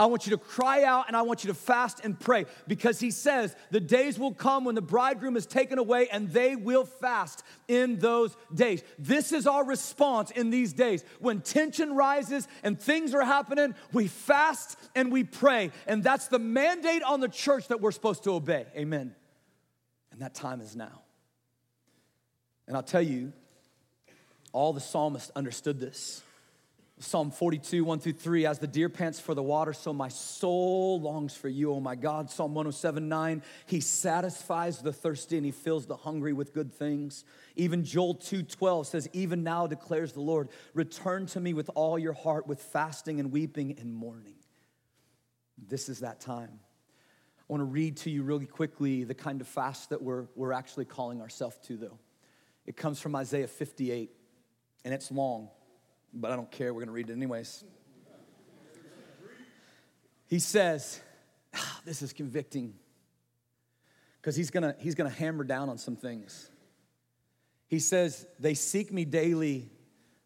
I 0.00 0.06
want 0.06 0.26
you 0.26 0.30
to 0.30 0.38
cry 0.38 0.84
out 0.84 1.08
and 1.08 1.16
I 1.16 1.20
want 1.20 1.44
you 1.44 1.48
to 1.48 1.54
fast 1.54 2.00
and 2.02 2.18
pray 2.18 2.46
because 2.66 2.98
he 2.98 3.10
says 3.10 3.54
the 3.70 3.80
days 3.80 4.18
will 4.18 4.32
come 4.32 4.64
when 4.64 4.74
the 4.74 4.80
bridegroom 4.80 5.36
is 5.36 5.44
taken 5.44 5.78
away 5.78 6.08
and 6.10 6.30
they 6.30 6.56
will 6.56 6.86
fast 6.86 7.42
in 7.68 7.98
those 7.98 8.34
days. 8.54 8.82
This 8.98 9.30
is 9.30 9.46
our 9.46 9.62
response 9.62 10.30
in 10.30 10.48
these 10.48 10.72
days. 10.72 11.04
When 11.18 11.42
tension 11.42 11.94
rises 11.94 12.48
and 12.62 12.80
things 12.80 13.12
are 13.12 13.22
happening, 13.22 13.74
we 13.92 14.06
fast 14.06 14.78
and 14.94 15.12
we 15.12 15.22
pray. 15.22 15.70
And 15.86 16.02
that's 16.02 16.28
the 16.28 16.38
mandate 16.38 17.02
on 17.02 17.20
the 17.20 17.28
church 17.28 17.68
that 17.68 17.82
we're 17.82 17.92
supposed 17.92 18.24
to 18.24 18.30
obey. 18.30 18.64
Amen. 18.74 19.14
And 20.12 20.22
that 20.22 20.34
time 20.34 20.62
is 20.62 20.74
now. 20.74 21.02
And 22.66 22.74
I'll 22.74 22.82
tell 22.82 23.02
you, 23.02 23.34
all 24.52 24.72
the 24.72 24.80
psalmists 24.80 25.30
understood 25.36 25.78
this. 25.78 26.22
Psalm 27.02 27.30
42, 27.30 27.82
1 27.82 27.98
through 27.98 28.12
3, 28.12 28.44
as 28.44 28.58
the 28.58 28.66
deer 28.66 28.90
pants 28.90 29.18
for 29.18 29.34
the 29.34 29.42
water, 29.42 29.72
so 29.72 29.90
my 29.90 30.08
soul 30.08 31.00
longs 31.00 31.34
for 31.34 31.48
you, 31.48 31.72
oh 31.72 31.80
my 31.80 31.96
God. 31.96 32.28
Psalm 32.28 32.52
107, 32.52 33.08
9, 33.08 33.42
he 33.64 33.80
satisfies 33.80 34.82
the 34.82 34.92
thirsty 34.92 35.38
and 35.38 35.46
he 35.46 35.50
fills 35.50 35.86
the 35.86 35.96
hungry 35.96 36.34
with 36.34 36.52
good 36.52 36.70
things. 36.70 37.24
Even 37.56 37.84
Joel 37.84 38.16
2, 38.16 38.42
12 38.42 38.86
says, 38.86 39.08
Even 39.14 39.42
now 39.42 39.66
declares 39.66 40.12
the 40.12 40.20
Lord, 40.20 40.50
return 40.74 41.24
to 41.28 41.40
me 41.40 41.54
with 41.54 41.70
all 41.74 41.98
your 41.98 42.12
heart, 42.12 42.46
with 42.46 42.60
fasting 42.60 43.18
and 43.18 43.32
weeping 43.32 43.78
and 43.78 43.94
mourning. 43.94 44.36
This 45.56 45.88
is 45.88 46.00
that 46.00 46.20
time. 46.20 46.60
I 47.38 47.44
want 47.48 47.62
to 47.62 47.64
read 47.64 47.96
to 47.98 48.10
you 48.10 48.24
really 48.24 48.46
quickly 48.46 49.04
the 49.04 49.14
kind 49.14 49.40
of 49.40 49.48
fast 49.48 49.88
that 49.88 50.02
we're, 50.02 50.26
we're 50.36 50.52
actually 50.52 50.84
calling 50.84 51.22
ourselves 51.22 51.56
to, 51.64 51.78
though. 51.78 51.98
It 52.66 52.76
comes 52.76 53.00
from 53.00 53.16
Isaiah 53.16 53.48
58, 53.48 54.10
and 54.84 54.92
it's 54.92 55.10
long 55.10 55.48
but 56.12 56.30
I 56.30 56.36
don't 56.36 56.50
care. 56.50 56.72
We're 56.72 56.80
going 56.80 56.88
to 56.88 56.92
read 56.92 57.10
it 57.10 57.12
anyways. 57.12 57.64
He 60.26 60.38
says, 60.38 61.00
ah, 61.54 61.80
This 61.84 62.02
is 62.02 62.12
convicting 62.12 62.74
because 64.20 64.36
he's 64.36 64.50
going 64.50 64.62
to 64.62 64.76
he's 64.78 64.94
going 64.94 65.10
to 65.10 65.16
hammer 65.16 65.44
down 65.44 65.68
on 65.68 65.78
some 65.78 65.96
things. 65.96 66.50
He 67.66 67.78
says, 67.78 68.26
They 68.38 68.54
seek 68.54 68.92
me 68.92 69.04
daily. 69.04 69.70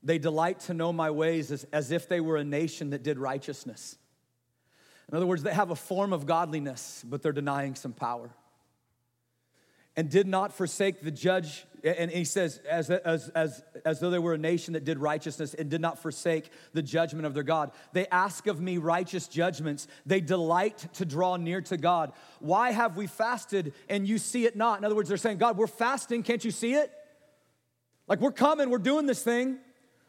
They 0.03 0.19
delight 0.19 0.61
to 0.61 0.75
know 0.75 0.93
my 0.93 1.11
ways 1.11 1.50
as, 1.50 1.64
as 1.73 1.91
if 1.91 2.09
they 2.09 2.21
were 2.21 2.37
a 2.37 2.45
nation 2.45 2.91
that 2.91 3.03
did 3.03 3.19
righteousness. 3.19 3.97
In 5.11 5.17
other 5.17 5.26
words, 5.26 5.43
they 5.43 5.53
have 5.53 5.71
a 5.71 5.76
form 5.76 6.12
of 6.12 6.26
godliness, 6.26 7.03
but 7.09 7.23
they're 7.23 7.33
denying 7.33 7.75
some 7.75 7.93
power. 7.93 8.31
And 9.97 10.11
did 10.11 10.26
not 10.26 10.53
forsake 10.53 11.03
the 11.03 11.11
judge 11.11 11.64
and 11.85 12.11
he 12.11 12.25
says, 12.25 12.61
as, 12.69 12.88
as, 12.88 13.29
as, 13.31 13.62
as 13.85 14.00
though 14.00 14.09
they 14.09 14.19
were 14.19 14.33
a 14.33 14.38
nation 14.38 14.73
that 14.73 14.85
did 14.85 14.99
righteousness 14.99 15.53
and 15.53 15.71
did 15.71 15.83
not 15.83 15.99
forsake 15.99 16.50
the 16.73 16.83
judgment 16.83 17.26
of 17.26 17.35
their 17.35 17.43
God. 17.43 17.73
They 17.93 18.07
ask 18.07 18.47
of 18.47 18.59
me 18.59 18.79
righteous 18.79 19.29
judgments. 19.29 19.87
They 20.07 20.23
delight 20.23 20.87
to 20.95 21.05
draw 21.05 21.37
near 21.37 21.61
to 21.62 21.76
God. 21.76 22.12
Why 22.41 22.73
have 22.73 22.97
we 22.97 23.07
fasted 23.07 23.75
and 23.91 24.09
you 24.09 24.17
see 24.17 24.47
it 24.47 24.57
not? 24.57 24.79
In 24.79 24.85
other 24.87 24.95
words, 24.95 25.11
they're 25.11 25.19
saying, 25.19 25.37
God, 25.37 25.59
we're 25.59 25.67
fasting. 25.67 26.23
Can't 26.23 26.42
you 26.42 26.51
see 26.51 26.73
it? 26.73 26.90
Like 28.09 28.20
we're 28.20 28.33
coming, 28.33 28.70
we're 28.70 28.79
doing 28.79 29.05
this 29.05 29.23
thing. 29.23 29.59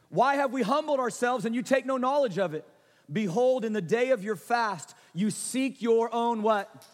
Why 0.08 0.36
have 0.36 0.52
we 0.52 0.62
humbled 0.62 0.98
ourselves 0.98 1.44
and 1.44 1.54
you 1.54 1.62
take 1.62 1.84
no 1.84 1.98
knowledge 1.98 2.38
of 2.38 2.54
it? 2.54 2.64
Behold, 3.12 3.66
in 3.66 3.74
the 3.74 3.82
day 3.82 4.10
of 4.10 4.24
your 4.24 4.36
fast, 4.36 4.94
you 5.14 5.30
seek 5.30 5.82
your 5.82 6.12
own 6.14 6.42
what? 6.42 6.86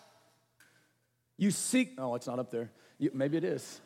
You 1.36 1.52
seek, 1.52 1.94
oh, 1.98 2.16
it's 2.16 2.26
not 2.26 2.40
up 2.40 2.50
there. 2.50 2.70
You, 2.98 3.10
maybe 3.14 3.36
it 3.36 3.44
is. 3.44 3.80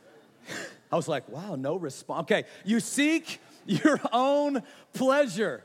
I 0.90 0.96
was 0.96 1.09
like, 1.09 1.29
wow, 1.29 1.57
no 1.57 1.77
response. 1.77 2.22
Okay, 2.22 2.44
you 2.64 2.81
seek 2.81 3.40
your 3.66 4.01
own 4.12 4.62
pleasure. 4.92 5.64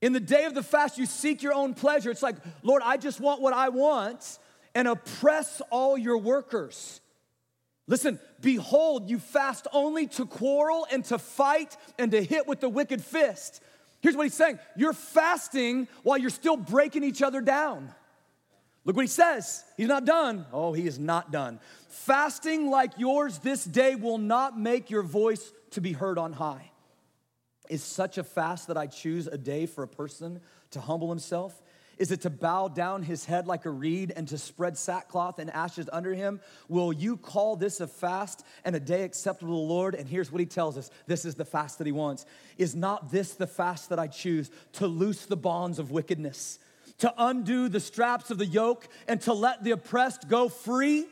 In 0.00 0.12
the 0.12 0.20
day 0.20 0.44
of 0.44 0.54
the 0.54 0.62
fast, 0.62 0.96
you 0.96 1.06
seek 1.06 1.42
your 1.42 1.52
own 1.52 1.74
pleasure. 1.74 2.10
It's 2.10 2.22
like, 2.22 2.36
Lord, 2.62 2.82
I 2.84 2.96
just 2.96 3.20
want 3.20 3.40
what 3.40 3.52
I 3.52 3.68
want 3.68 4.38
and 4.74 4.86
oppress 4.86 5.60
all 5.70 5.98
your 5.98 6.18
workers. 6.18 7.00
Listen, 7.88 8.20
behold, 8.40 9.08
you 9.08 9.18
fast 9.18 9.66
only 9.72 10.06
to 10.08 10.26
quarrel 10.26 10.86
and 10.92 11.04
to 11.06 11.18
fight 11.18 11.76
and 11.98 12.12
to 12.12 12.22
hit 12.22 12.46
with 12.46 12.60
the 12.60 12.68
wicked 12.68 13.02
fist. 13.02 13.62
Here's 14.00 14.14
what 14.14 14.24
he's 14.24 14.34
saying 14.34 14.58
you're 14.76 14.92
fasting 14.92 15.88
while 16.02 16.18
you're 16.18 16.30
still 16.30 16.56
breaking 16.56 17.02
each 17.02 17.22
other 17.22 17.40
down. 17.40 17.92
Look 18.84 18.96
what 18.96 19.02
he 19.04 19.08
says. 19.08 19.64
He's 19.76 19.88
not 19.88 20.04
done. 20.04 20.46
Oh, 20.52 20.72
he 20.72 20.86
is 20.86 20.98
not 20.98 21.30
done. 21.30 21.60
Fasting 21.88 22.70
like 22.70 22.92
yours 22.98 23.38
this 23.38 23.64
day 23.64 23.94
will 23.94 24.18
not 24.18 24.58
make 24.58 24.90
your 24.90 25.02
voice 25.02 25.52
to 25.72 25.80
be 25.80 25.92
heard 25.92 26.18
on 26.18 26.32
high. 26.32 26.70
Is 27.68 27.82
such 27.82 28.16
a 28.16 28.24
fast 28.24 28.68
that 28.68 28.78
I 28.78 28.86
choose 28.86 29.26
a 29.26 29.36
day 29.36 29.66
for 29.66 29.82
a 29.82 29.88
person 29.88 30.40
to 30.70 30.80
humble 30.80 31.10
himself? 31.10 31.60
Is 31.98 32.12
it 32.12 32.22
to 32.22 32.30
bow 32.30 32.68
down 32.68 33.02
his 33.02 33.24
head 33.24 33.46
like 33.46 33.66
a 33.66 33.70
reed 33.70 34.12
and 34.14 34.26
to 34.28 34.38
spread 34.38 34.78
sackcloth 34.78 35.38
and 35.38 35.50
ashes 35.50 35.88
under 35.92 36.14
him? 36.14 36.40
Will 36.68 36.92
you 36.92 37.16
call 37.16 37.56
this 37.56 37.80
a 37.80 37.88
fast 37.88 38.44
and 38.64 38.76
a 38.76 38.80
day 38.80 39.02
acceptable 39.02 39.54
to 39.54 39.66
the 39.66 39.72
Lord? 39.72 39.94
And 39.96 40.08
here's 40.08 40.30
what 40.30 40.40
he 40.40 40.46
tells 40.46 40.78
us 40.78 40.90
this 41.06 41.24
is 41.24 41.34
the 41.34 41.44
fast 41.44 41.78
that 41.78 41.86
he 41.86 41.92
wants. 41.92 42.24
Is 42.56 42.74
not 42.74 43.10
this 43.10 43.34
the 43.34 43.48
fast 43.48 43.88
that 43.88 43.98
I 43.98 44.06
choose 44.06 44.50
to 44.74 44.86
loose 44.86 45.26
the 45.26 45.36
bonds 45.36 45.78
of 45.78 45.90
wickedness? 45.90 46.60
To 46.98 47.12
undo 47.16 47.68
the 47.68 47.80
straps 47.80 48.30
of 48.30 48.38
the 48.38 48.46
yoke 48.46 48.88
and 49.06 49.20
to 49.22 49.32
let 49.32 49.64
the 49.64 49.70
oppressed 49.72 50.28
go 50.28 50.48
free? 50.48 51.06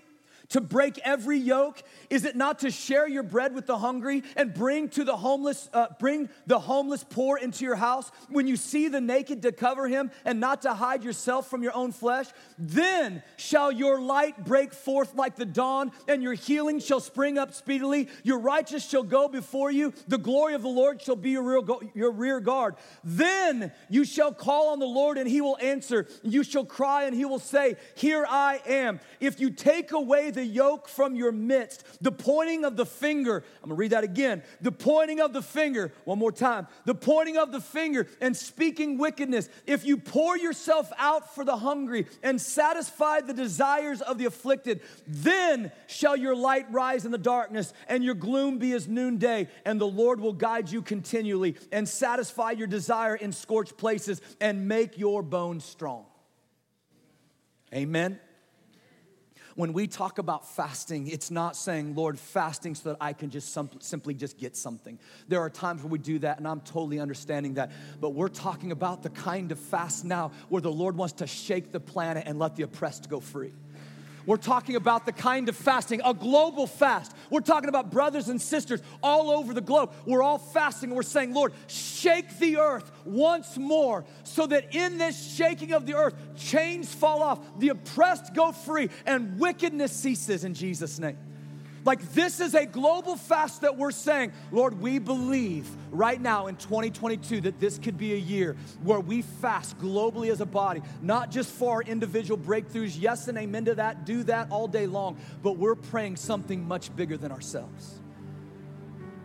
To 0.51 0.61
break 0.61 0.99
every 0.99 1.39
yoke? 1.39 1.83
Is 2.11 2.25
it 2.25 2.37
not 2.37 2.61
to 2.61 2.71
share 2.71 3.09
your 3.09 3.23
bread 3.23 3.55
with 3.55 3.67
the 3.67 3.79
hungry 3.79 4.23
and 4.37 4.53
bring 4.53 4.89
to 4.91 5.05
the 5.05 5.17
homeless, 5.17 5.69
uh, 5.73 5.87
bring 5.99 6.29
the 6.47 6.59
homeless 6.59 7.05
poor 7.05 7.39
into 7.39 7.65
your 7.65 7.77
house? 7.77 8.11
When 8.29 8.47
you 8.47 8.57
see 8.57 8.89
the 8.89 9.01
naked, 9.01 9.37
to 9.43 9.53
cover 9.53 9.89
him 9.89 10.11
and 10.25 10.41
not 10.41 10.63
to 10.63 10.75
hide 10.75 11.05
yourself 11.05 11.49
from 11.49 11.63
your 11.63 11.75
own 11.75 11.93
flesh? 11.93 12.27
Then 12.59 13.23
shall 13.37 13.73
your 13.73 14.01
light 14.01 14.45
break 14.45 14.73
forth 14.73 15.15
like 15.15 15.37
the 15.37 15.45
dawn, 15.45 15.93
and 16.09 16.23
your 16.23 16.35
healing 16.35 16.81
shall 16.81 17.01
spring 17.01 17.39
up 17.39 17.55
speedily. 17.55 18.09
Your 18.23 18.39
righteous 18.39 18.89
shall 18.89 19.03
go 19.03 19.29
before 19.29 19.71
you. 19.71 19.93
The 20.09 20.19
glory 20.19 20.55
of 20.55 20.63
the 20.63 20.69
Lord 20.69 21.01
shall 21.03 21.17
be 21.17 21.31
your 21.31 21.43
rear, 21.43 21.61
your 21.95 22.11
rear 22.11 22.41
guard. 22.41 22.77
Then 23.05 23.73
you 23.89 24.05
shall 24.05 24.33
call 24.33 24.69
on 24.69 24.79
the 24.79 24.87
Lord, 24.87 25.19
and 25.19 25.29
he 25.29 25.41
will 25.41 25.59
answer. 25.61 26.07
You 26.23 26.43
shall 26.43 26.65
cry, 26.65 27.05
and 27.05 27.15
he 27.15 27.25
will 27.25 27.39
say, 27.39 27.77
Here 27.95 28.27
I 28.29 28.61
am. 28.67 29.01
If 29.21 29.41
you 29.41 29.51
take 29.51 29.93
away 29.93 30.31
the 30.37 30.45
yoke 30.45 30.89
from 30.89 31.17
your 31.17 31.33
midst. 31.33 31.85
The 32.01 32.13
pointing 32.13 32.65
of 32.65 32.77
the 32.77 32.87
finger, 32.87 33.43
I'm 33.63 33.71
gonna 33.71 33.75
read 33.75 33.91
that 33.91 34.05
again. 34.05 34.43
The 34.61 34.71
pointing 34.71 35.21
of 35.21 35.33
the 35.33 35.43
finger, 35.43 35.93
one 36.05 36.19
more 36.19 36.31
time. 36.31 36.69
The 36.85 36.95
pointing 36.95 37.37
of 37.37 37.51
the 37.51 37.61
finger 37.61 38.07
and 38.21 38.37
speaking 38.37 38.99
wickedness. 38.99 39.49
If 39.67 39.85
you 39.85 39.97
pour 39.97 40.37
yourself 40.37 40.93
out 40.99 41.35
for 41.35 41.45
the 41.45 41.57
hungry 41.57 42.07
and 42.23 42.41
satisfy 42.41 43.23
the 43.23 43.35
desires 43.35 44.01
of 44.01 44.19
the 44.19 44.27
afflicted, 44.27 44.81
then 45.09 45.73
shall 45.89 46.17
your 46.17 46.37
light 46.37 46.71
rise 46.71 47.05
in 47.05 47.11
the 47.11 47.19
darkness 47.19 47.73
and 47.89 48.05
your 48.05 48.15
gloom 48.15 48.59
be 48.59 48.73
as 48.73 48.87
noonday, 48.87 49.49
and 49.65 49.81
the 49.81 49.87
Lord 49.87 50.21
will 50.21 50.33
guide 50.33 50.71
you 50.71 50.83
continually 50.83 51.57
and 51.73 51.89
satisfy 51.89 52.53
your 52.53 52.67
desire 52.67 53.17
in 53.17 53.33
scorched 53.33 53.77
places 53.77 54.21
and 54.41 54.69
make 54.69 54.99
your 54.99 55.23
bones 55.23 55.65
strong. 55.65 56.05
Amen 57.75 58.21
when 59.57 59.73
we 59.73 59.87
talk 59.87 60.19
about 60.19 60.47
fasting, 60.49 61.09
it's 61.09 61.31
not 61.31 61.57
saying, 61.57 61.95
Lord, 61.95 62.19
fasting 62.19 62.75
so 62.75 62.91
that 62.91 62.99
I 63.01 63.13
can 63.15 63.31
just 63.31 63.59
simply 63.81 64.15
just 64.15 64.39
get 64.39 64.55
something. 64.57 64.99
There 65.29 65.41
are 65.41 65.51
times 65.51 65.83
where 65.83 65.91
we 65.91 65.99
do 65.99 66.19
that, 66.21 66.39
and 66.39 66.47
I'm 66.47 66.61
totally 66.61 67.01
understanding 67.01 67.55
that. 67.55 67.73
But 68.01 68.11
we're 68.11 68.29
talking 68.29 68.71
about 68.71 69.03
the 69.03 69.11
kind 69.11 69.51
of 69.51 69.59
fast 69.59 70.05
now 70.05 70.31
where 70.51 70.63
the 70.63 70.71
Lord 70.71 70.97
wants 70.97 71.15
to 71.15 71.27
shake 71.27 71.73
the 71.73 71.81
planet 71.81 72.25
and 72.27 72.39
let 72.39 72.55
the 72.55 72.65
oppressed 72.65 73.09
go 73.09 73.19
free. 73.19 73.53
We're 74.27 74.37
talking 74.37 74.75
about 74.75 75.07
the 75.07 75.13
kind 75.13 75.49
of 75.49 75.57
fasting, 75.57 76.01
a 76.05 76.13
global 76.13 76.67
fast. 76.67 77.15
We're 77.31 77.41
talking 77.41 77.69
about 77.69 77.91
brothers 77.91 78.29
and 78.29 78.43
sisters 78.43 78.83
all 79.03 79.31
over 79.31 79.55
the 79.55 79.61
globe. 79.61 79.93
We're 80.05 80.23
all 80.23 80.39
fasting 80.39 80.91
and 80.91 80.97
we're 80.97 81.05
saying, 81.05 81.33
Lord, 81.33 81.53
shake 81.69 82.39
the 82.39 82.59
earth 82.59 82.91
once 83.05 83.57
more 83.57 84.05
so 84.25 84.47
that 84.49 84.75
in 84.75 84.99
this 84.99 85.35
shaking 85.37 85.73
of 85.73 85.87
the 85.87 85.95
earth, 85.95 86.15
chains 86.37 86.93
fall 86.93 87.23
off, 87.23 87.39
the 87.59 87.69
oppressed 87.69 88.35
go 88.35 88.51
free, 88.53 88.91
and 89.07 89.39
wickedness 89.39 89.93
ceases 89.93 90.45
in 90.45 90.55
Jesus' 90.55 90.99
name. 90.99 91.17
Like, 91.87 92.03
this 92.15 92.41
is 92.41 92.57
a 92.57 92.67
global 92.67 93.15
fast 93.15 93.61
that 93.61 93.77
we're 93.77 93.93
saying, 93.93 94.33
Lord, 94.51 94.81
we 94.81 94.99
believe 94.99 95.69
right 95.93 96.21
now 96.21 96.49
in 96.49 96.57
2022 96.57 97.43
that 97.43 97.61
this 97.61 97.79
could 97.79 97.97
be 97.97 98.13
a 98.13 98.19
year 98.19 98.57
where 98.83 98.99
we 98.99 99.23
fast 99.23 99.79
globally 99.79 100.33
as 100.33 100.41
a 100.41 100.47
body, 100.47 100.83
not 101.01 101.31
just 101.31 101.53
for 101.53 101.75
our 101.75 101.83
individual 101.83 102.37
breakthroughs. 102.37 103.01
Yes 103.01 103.29
and 103.29 103.39
amen 103.39 103.67
to 103.67 103.77
that. 103.77 104.05
Do 104.05 104.25
that 104.25 104.51
all 104.51 104.67
day 104.67 104.89
long. 104.89 105.17
But 105.45 105.59
we're 105.59 105.77
praying 105.77 106.17
something 106.17 106.67
much 106.67 106.95
bigger 106.97 107.17
than 107.17 107.31
ourselves. 107.31 108.01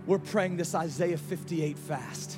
We're 0.06 0.20
praying 0.20 0.58
this 0.58 0.76
Isaiah 0.76 1.18
58 1.18 1.80
fast. 1.80 2.38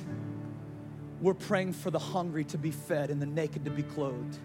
We're 1.20 1.34
praying 1.34 1.74
for 1.74 1.90
the 1.90 1.98
hungry 1.98 2.44
to 2.44 2.56
be 2.56 2.70
fed 2.70 3.10
and 3.10 3.20
the 3.20 3.26
naked 3.26 3.66
to 3.66 3.70
be 3.70 3.82
clothed. 3.82 4.38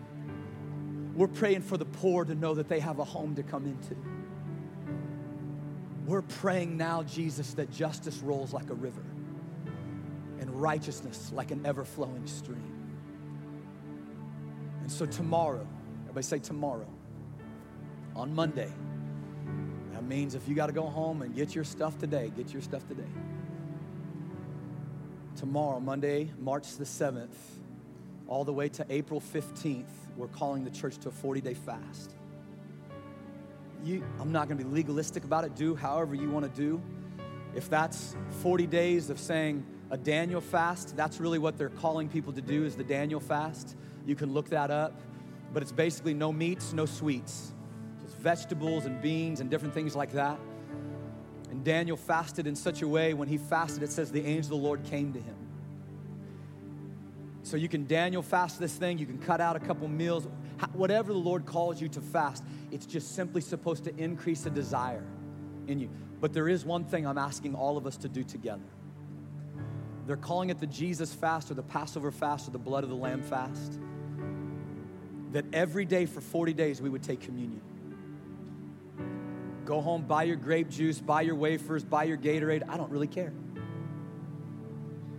We're 1.15 1.27
praying 1.27 1.61
for 1.61 1.77
the 1.77 1.85
poor 1.85 2.25
to 2.25 2.35
know 2.35 2.53
that 2.55 2.67
they 2.67 2.81
have 2.81 2.99
a 2.99 3.05
home 3.05 3.33
to 3.35 3.43
come 3.43 3.65
into. 3.65 3.95
We're 6.09 6.23
praying 6.23 6.75
now, 6.75 7.03
Jesus, 7.03 7.53
that 7.53 7.71
justice 7.71 8.17
rolls 8.17 8.51
like 8.51 8.71
a 8.71 8.73
river 8.73 9.03
and 10.39 10.59
righteousness 10.59 11.31
like 11.31 11.51
an 11.51 11.63
ever 11.67 11.85
flowing 11.85 12.25
stream. 12.25 12.73
And 14.81 14.91
so, 14.91 15.05
tomorrow, 15.05 15.67
everybody 16.05 16.23
say 16.23 16.39
tomorrow, 16.39 16.87
on 18.15 18.33
Monday, 18.33 18.73
that 19.93 20.03
means 20.03 20.33
if 20.33 20.49
you 20.49 20.55
got 20.55 20.65
to 20.65 20.73
go 20.73 20.87
home 20.87 21.21
and 21.21 21.35
get 21.35 21.53
your 21.53 21.63
stuff 21.63 21.99
today, 21.99 22.31
get 22.35 22.51
your 22.53 22.63
stuff 22.63 22.87
today. 22.87 23.03
Tomorrow, 25.35 25.79
Monday, 25.79 26.31
March 26.39 26.75
the 26.77 26.85
7th, 26.85 27.37
all 28.27 28.43
the 28.43 28.53
way 28.53 28.67
to 28.67 28.85
April 28.89 29.21
15th, 29.21 29.85
we're 30.17 30.27
calling 30.29 30.63
the 30.63 30.71
church 30.71 30.97
to 30.97 31.09
a 31.09 31.11
40 31.11 31.41
day 31.41 31.53
fast 31.53 32.15
you, 33.83 34.03
I'm 34.19 34.31
not 34.31 34.47
going 34.47 34.57
to 34.57 34.63
be 34.63 34.69
legalistic 34.69 35.23
about 35.23 35.43
it. 35.43 35.55
Do 35.55 35.75
however 35.75 36.15
you 36.15 36.29
want 36.29 36.45
to 36.45 36.61
do. 36.61 36.81
If 37.55 37.69
that's 37.69 38.15
40 38.41 38.67
days 38.67 39.09
of 39.09 39.19
saying 39.19 39.65
a 39.89 39.97
Daniel 39.97 40.41
fast, 40.41 40.95
that's 40.95 41.19
really 41.19 41.39
what 41.39 41.57
they're 41.57 41.69
calling 41.69 42.09
people 42.09 42.31
to 42.33 42.41
do 42.41 42.65
is 42.65 42.75
the 42.75 42.83
Daniel 42.83 43.19
fast. 43.19 43.75
You 44.05 44.15
can 44.15 44.33
look 44.33 44.49
that 44.49 44.69
up. 44.69 44.99
But 45.53 45.63
it's 45.63 45.71
basically 45.71 46.13
no 46.13 46.31
meats, 46.31 46.73
no 46.73 46.85
sweets. 46.85 47.53
Just 48.03 48.17
vegetables 48.17 48.85
and 48.85 49.01
beans 49.01 49.39
and 49.39 49.49
different 49.49 49.73
things 49.73 49.95
like 49.95 50.11
that. 50.13 50.39
And 51.49 51.63
Daniel 51.63 51.97
fasted 51.97 52.45
in 52.45 52.55
such 52.55 52.83
a 52.83 52.87
way, 52.87 53.15
when 53.15 53.27
he 53.27 53.37
fasted, 53.37 53.81
it 53.81 53.91
says 53.91 54.11
the 54.11 54.23
angel 54.23 54.55
of 54.55 54.61
the 54.61 54.67
Lord 54.67 54.83
came 54.83 55.11
to 55.13 55.19
him. 55.19 55.35
So 57.41 57.57
you 57.57 57.67
can 57.67 57.87
Daniel 57.87 58.21
fast 58.21 58.59
this 58.59 58.75
thing, 58.75 58.99
you 58.99 59.07
can 59.07 59.17
cut 59.17 59.41
out 59.41 59.55
a 59.55 59.59
couple 59.59 59.87
meals, 59.87 60.27
whatever 60.73 61.13
the 61.13 61.19
Lord 61.19 61.45
calls 61.45 61.81
you 61.81 61.87
to 61.89 62.01
fast, 62.01 62.43
it's 62.71 62.85
just 62.85 63.15
simply 63.15 63.41
supposed 63.41 63.83
to 63.85 63.95
increase 63.97 64.45
a 64.45 64.49
desire 64.49 65.05
in 65.67 65.79
you. 65.79 65.89
But 66.19 66.33
there 66.33 66.49
is 66.49 66.65
one 66.65 66.83
thing 66.83 67.07
I'm 67.07 67.17
asking 67.17 67.55
all 67.55 67.77
of 67.77 67.87
us 67.87 67.97
to 67.97 68.09
do 68.09 68.23
together. 68.23 68.63
They're 70.05 70.17
calling 70.17 70.49
it 70.49 70.59
the 70.59 70.67
Jesus 70.67 71.13
fast 71.13 71.51
or 71.51 71.53
the 71.53 71.63
Passover 71.63 72.11
fast 72.11 72.47
or 72.47 72.51
the 72.51 72.57
blood 72.57 72.83
of 72.83 72.89
the 72.89 72.95
Lamb 72.95 73.21
fast. 73.21 73.79
That 75.31 75.45
every 75.53 75.85
day 75.85 76.07
for 76.07 76.19
40 76.19 76.53
days 76.53 76.81
we 76.81 76.89
would 76.89 77.03
take 77.03 77.21
communion. 77.21 77.61
Go 79.65 79.81
home, 79.81 80.01
buy 80.01 80.23
your 80.23 80.35
grape 80.35 80.69
juice, 80.69 80.99
buy 80.99 81.21
your 81.21 81.35
wafers, 81.35 81.83
buy 81.83 82.05
your 82.05 82.17
Gatorade. 82.17 82.67
I 82.67 82.75
don't 82.75 82.89
really 82.89 83.07
care. 83.07 83.31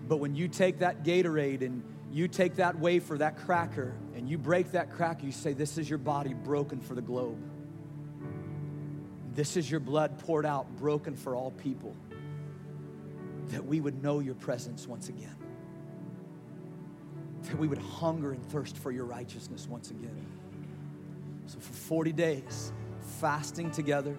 But 0.08 0.16
when 0.16 0.34
you 0.34 0.48
take 0.48 0.80
that 0.80 1.04
Gatorade 1.04 1.62
and 1.62 1.84
you 2.12 2.26
take 2.26 2.56
that 2.56 2.78
wafer, 2.78 3.18
that 3.18 3.38
cracker, 3.38 3.94
and 4.16 4.28
you 4.28 4.36
break 4.36 4.72
that 4.72 4.92
cracker, 4.92 5.24
you 5.24 5.32
say, 5.32 5.52
This 5.52 5.78
is 5.78 5.88
your 5.88 5.98
body 5.98 6.34
broken 6.34 6.80
for 6.80 6.94
the 6.94 7.02
globe. 7.02 7.38
This 9.34 9.56
is 9.56 9.70
your 9.70 9.80
blood 9.80 10.18
poured 10.18 10.44
out, 10.44 10.76
broken 10.76 11.14
for 11.14 11.36
all 11.36 11.52
people. 11.52 11.94
That 13.48 13.64
we 13.64 13.80
would 13.80 14.02
know 14.02 14.18
your 14.18 14.34
presence 14.34 14.88
once 14.88 15.08
again. 15.08 15.36
That 17.44 17.58
we 17.58 17.68
would 17.68 17.78
hunger 17.78 18.32
and 18.32 18.44
thirst 18.50 18.76
for 18.76 18.90
your 18.90 19.04
righteousness 19.04 19.68
once 19.68 19.90
again. 19.90 20.26
So, 21.46 21.58
for 21.60 21.72
40 21.72 22.12
days, 22.12 22.72
fasting 23.20 23.70
together, 23.70 24.16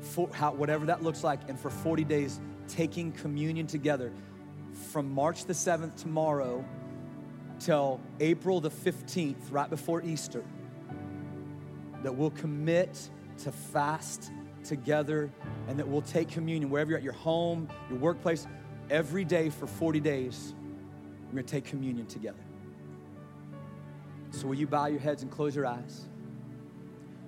for 0.00 0.28
how, 0.32 0.52
whatever 0.52 0.86
that 0.86 1.02
looks 1.02 1.22
like, 1.22 1.40
and 1.48 1.58
for 1.60 1.70
40 1.70 2.04
days, 2.04 2.40
taking 2.68 3.12
communion 3.12 3.66
together 3.66 4.12
from 4.92 5.10
March 5.10 5.44
the 5.44 5.52
7th 5.52 5.96
tomorrow 5.96 6.64
till 7.58 8.00
April 8.20 8.60
the 8.60 8.70
15th, 8.70 9.36
right 9.50 9.70
before 9.70 10.02
Easter, 10.02 10.44
that 12.02 12.14
we'll 12.14 12.30
commit 12.30 13.10
to 13.38 13.52
fast 13.52 14.30
together 14.64 15.30
and 15.68 15.78
that 15.78 15.86
we'll 15.86 16.02
take 16.02 16.28
communion 16.28 16.70
wherever 16.70 16.90
you're 16.90 16.98
at 16.98 17.04
your 17.04 17.12
home, 17.12 17.68
your 17.88 17.98
workplace, 17.98 18.46
every 18.90 19.24
day 19.24 19.50
for 19.50 19.66
40 19.66 20.00
days. 20.00 20.54
We're 21.26 21.32
gonna 21.32 21.42
take 21.42 21.64
communion 21.64 22.06
together. 22.06 22.38
So, 24.30 24.46
will 24.46 24.54
you 24.54 24.66
bow 24.66 24.86
your 24.86 25.00
heads 25.00 25.22
and 25.22 25.30
close 25.30 25.56
your 25.56 25.66
eyes? 25.66 26.08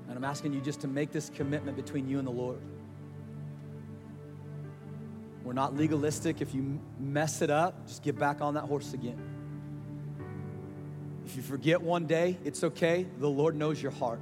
And 0.09 0.17
I'm 0.17 0.25
asking 0.25 0.53
you 0.53 0.61
just 0.61 0.81
to 0.81 0.88
make 0.88 1.12
this 1.12 1.31
commitment 1.31 1.77
between 1.77 2.09
you 2.09 2.19
and 2.19 2.27
the 2.27 2.33
Lord. 2.33 2.61
We're 5.45 5.53
not 5.53 5.75
legalistic. 5.75 6.41
If 6.41 6.55
you 6.55 6.79
mess 6.99 7.41
it 7.41 7.51
up, 7.51 7.87
just 7.87 8.03
get 8.03 8.19
back 8.19 8.41
on 8.41 8.55
that 8.55 8.64
horse 8.64 8.93
again. 8.93 9.19
You 11.38 11.44
forget 11.44 11.81
one 11.81 12.07
day, 12.07 12.37
it's 12.44 12.64
okay. 12.64 13.07
The 13.20 13.29
Lord 13.29 13.55
knows 13.55 13.81
your 13.81 13.92
heart. 13.92 14.18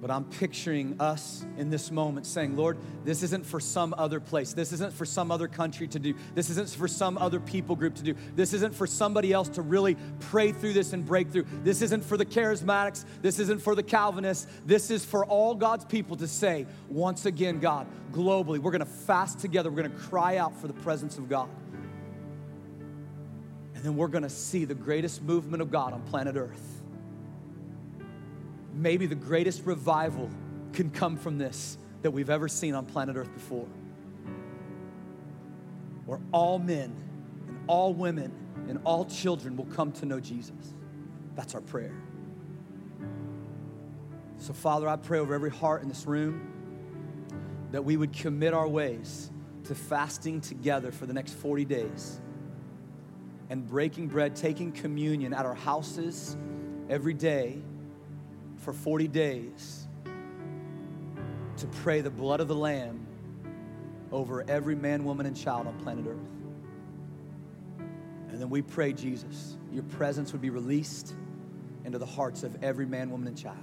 But 0.00 0.10
I'm 0.10 0.24
picturing 0.24 0.96
us 0.98 1.44
in 1.58 1.68
this 1.68 1.90
moment 1.90 2.24
saying, 2.24 2.56
Lord, 2.56 2.78
this 3.04 3.22
isn't 3.22 3.44
for 3.44 3.60
some 3.60 3.94
other 3.98 4.18
place. 4.18 4.54
This 4.54 4.72
isn't 4.72 4.94
for 4.94 5.04
some 5.04 5.30
other 5.30 5.46
country 5.46 5.86
to 5.88 5.98
do. 5.98 6.14
This 6.34 6.48
isn't 6.48 6.70
for 6.70 6.88
some 6.88 7.18
other 7.18 7.38
people 7.38 7.76
group 7.76 7.96
to 7.96 8.02
do. 8.02 8.14
This 8.34 8.54
isn't 8.54 8.74
for 8.74 8.86
somebody 8.86 9.30
else 9.30 9.50
to 9.50 9.60
really 9.60 9.98
pray 10.20 10.52
through 10.52 10.72
this 10.72 10.94
and 10.94 11.04
break 11.04 11.28
through. 11.28 11.44
This 11.62 11.82
isn't 11.82 12.02
for 12.02 12.16
the 12.16 12.24
charismatics. 12.24 13.04
This 13.20 13.40
isn't 13.40 13.60
for 13.60 13.74
the 13.74 13.82
Calvinists. 13.82 14.46
This 14.64 14.90
is 14.90 15.04
for 15.04 15.26
all 15.26 15.54
God's 15.54 15.84
people 15.84 16.16
to 16.16 16.26
say, 16.26 16.64
once 16.88 17.26
again, 17.26 17.60
God, 17.60 17.86
globally, 18.10 18.58
we're 18.58 18.72
gonna 18.72 18.86
fast 18.86 19.38
together. 19.38 19.68
We're 19.68 19.82
gonna 19.82 19.90
cry 19.90 20.38
out 20.38 20.58
for 20.58 20.66
the 20.66 20.72
presence 20.72 21.18
of 21.18 21.28
God. 21.28 21.50
And 23.82 23.88
then 23.88 23.96
we're 23.96 24.06
going 24.06 24.22
to 24.22 24.30
see 24.30 24.64
the 24.64 24.76
greatest 24.76 25.22
movement 25.22 25.60
of 25.60 25.72
God 25.72 25.92
on 25.92 26.02
planet 26.02 26.36
Earth. 26.36 26.82
Maybe 28.72 29.06
the 29.06 29.16
greatest 29.16 29.66
revival 29.66 30.30
can 30.72 30.88
come 30.88 31.16
from 31.16 31.36
this 31.36 31.76
that 32.02 32.12
we've 32.12 32.30
ever 32.30 32.46
seen 32.46 32.76
on 32.76 32.86
planet 32.86 33.16
Earth 33.16 33.34
before. 33.34 33.66
Where 36.06 36.20
all 36.30 36.60
men 36.60 36.94
and 37.48 37.58
all 37.66 37.92
women 37.92 38.32
and 38.68 38.78
all 38.84 39.04
children 39.04 39.56
will 39.56 39.64
come 39.64 39.90
to 39.94 40.06
know 40.06 40.20
Jesus. 40.20 40.74
That's 41.34 41.56
our 41.56 41.60
prayer. 41.60 42.00
So, 44.38 44.52
Father, 44.52 44.88
I 44.88 44.94
pray 44.94 45.18
over 45.18 45.34
every 45.34 45.50
heart 45.50 45.82
in 45.82 45.88
this 45.88 46.06
room 46.06 46.52
that 47.72 47.84
we 47.84 47.96
would 47.96 48.12
commit 48.12 48.54
our 48.54 48.68
ways 48.68 49.32
to 49.64 49.74
fasting 49.74 50.40
together 50.40 50.92
for 50.92 51.06
the 51.06 51.12
next 51.12 51.32
40 51.32 51.64
days 51.64 52.20
and 53.52 53.68
breaking 53.68 54.08
bread, 54.08 54.34
taking 54.34 54.72
communion 54.72 55.34
at 55.34 55.44
our 55.44 55.52
houses 55.52 56.38
every 56.88 57.12
day 57.12 57.58
for 58.56 58.72
40 58.72 59.08
days 59.08 59.86
to 61.58 61.66
pray 61.66 62.00
the 62.00 62.08
blood 62.08 62.40
of 62.40 62.48
the 62.48 62.54
Lamb 62.54 63.06
over 64.10 64.42
every 64.48 64.74
man, 64.74 65.04
woman, 65.04 65.26
and 65.26 65.36
child 65.36 65.66
on 65.66 65.78
planet 65.80 66.06
Earth. 66.06 66.16
And 68.30 68.40
then 68.40 68.48
we 68.48 68.62
pray, 68.62 68.94
Jesus, 68.94 69.58
your 69.70 69.82
presence 69.82 70.32
would 70.32 70.40
be 70.40 70.48
released 70.48 71.14
into 71.84 71.98
the 71.98 72.06
hearts 72.06 72.44
of 72.44 72.56
every 72.64 72.86
man, 72.86 73.10
woman, 73.10 73.28
and 73.28 73.36
child. 73.36 73.58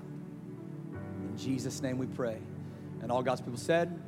In 1.20 1.36
Jesus' 1.36 1.82
name 1.82 1.98
we 1.98 2.06
pray. 2.06 2.38
And 3.02 3.12
all 3.12 3.24
God's 3.24 3.42
people 3.42 3.58
said, 3.58 4.00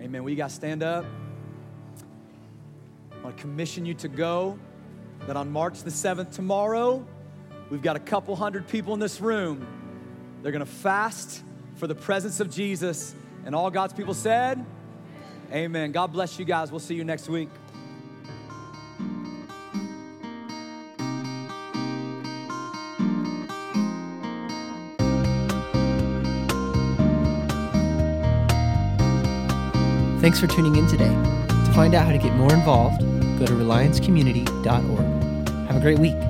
Amen. 0.00 0.24
Will 0.24 0.30
you 0.30 0.36
guys 0.36 0.54
stand 0.54 0.82
up? 0.82 1.04
I 3.12 3.24
want 3.24 3.36
to 3.36 3.42
commission 3.42 3.84
you 3.84 3.92
to 3.92 4.08
go 4.08 4.58
that 5.26 5.36
on 5.36 5.50
March 5.50 5.82
the 5.82 5.90
7th, 5.90 6.34
tomorrow, 6.34 7.06
we've 7.70 7.82
got 7.82 7.96
a 7.96 8.00
couple 8.00 8.36
hundred 8.36 8.68
people 8.68 8.94
in 8.94 9.00
this 9.00 9.20
room. 9.20 9.66
They're 10.42 10.52
gonna 10.52 10.66
fast 10.66 11.42
for 11.76 11.86
the 11.86 11.94
presence 11.94 12.40
of 12.40 12.50
Jesus. 12.50 13.14
And 13.44 13.54
all 13.54 13.70
God's 13.70 13.92
people 13.92 14.14
said, 14.14 14.64
Amen. 15.52 15.90
God 15.92 16.12
bless 16.12 16.38
you 16.38 16.44
guys. 16.44 16.70
We'll 16.70 16.78
see 16.78 16.94
you 16.94 17.04
next 17.04 17.28
week. 17.28 17.48
Thanks 30.20 30.38
for 30.38 30.46
tuning 30.46 30.76
in 30.76 30.86
today. 30.86 31.08
To 31.08 31.72
find 31.74 31.94
out 31.94 32.04
how 32.04 32.12
to 32.12 32.18
get 32.18 32.34
more 32.34 32.52
involved, 32.52 33.00
go 33.38 33.46
to 33.46 33.54
reliancecommunity.org. 33.54 35.09
Great 35.80 35.98
week. 35.98 36.29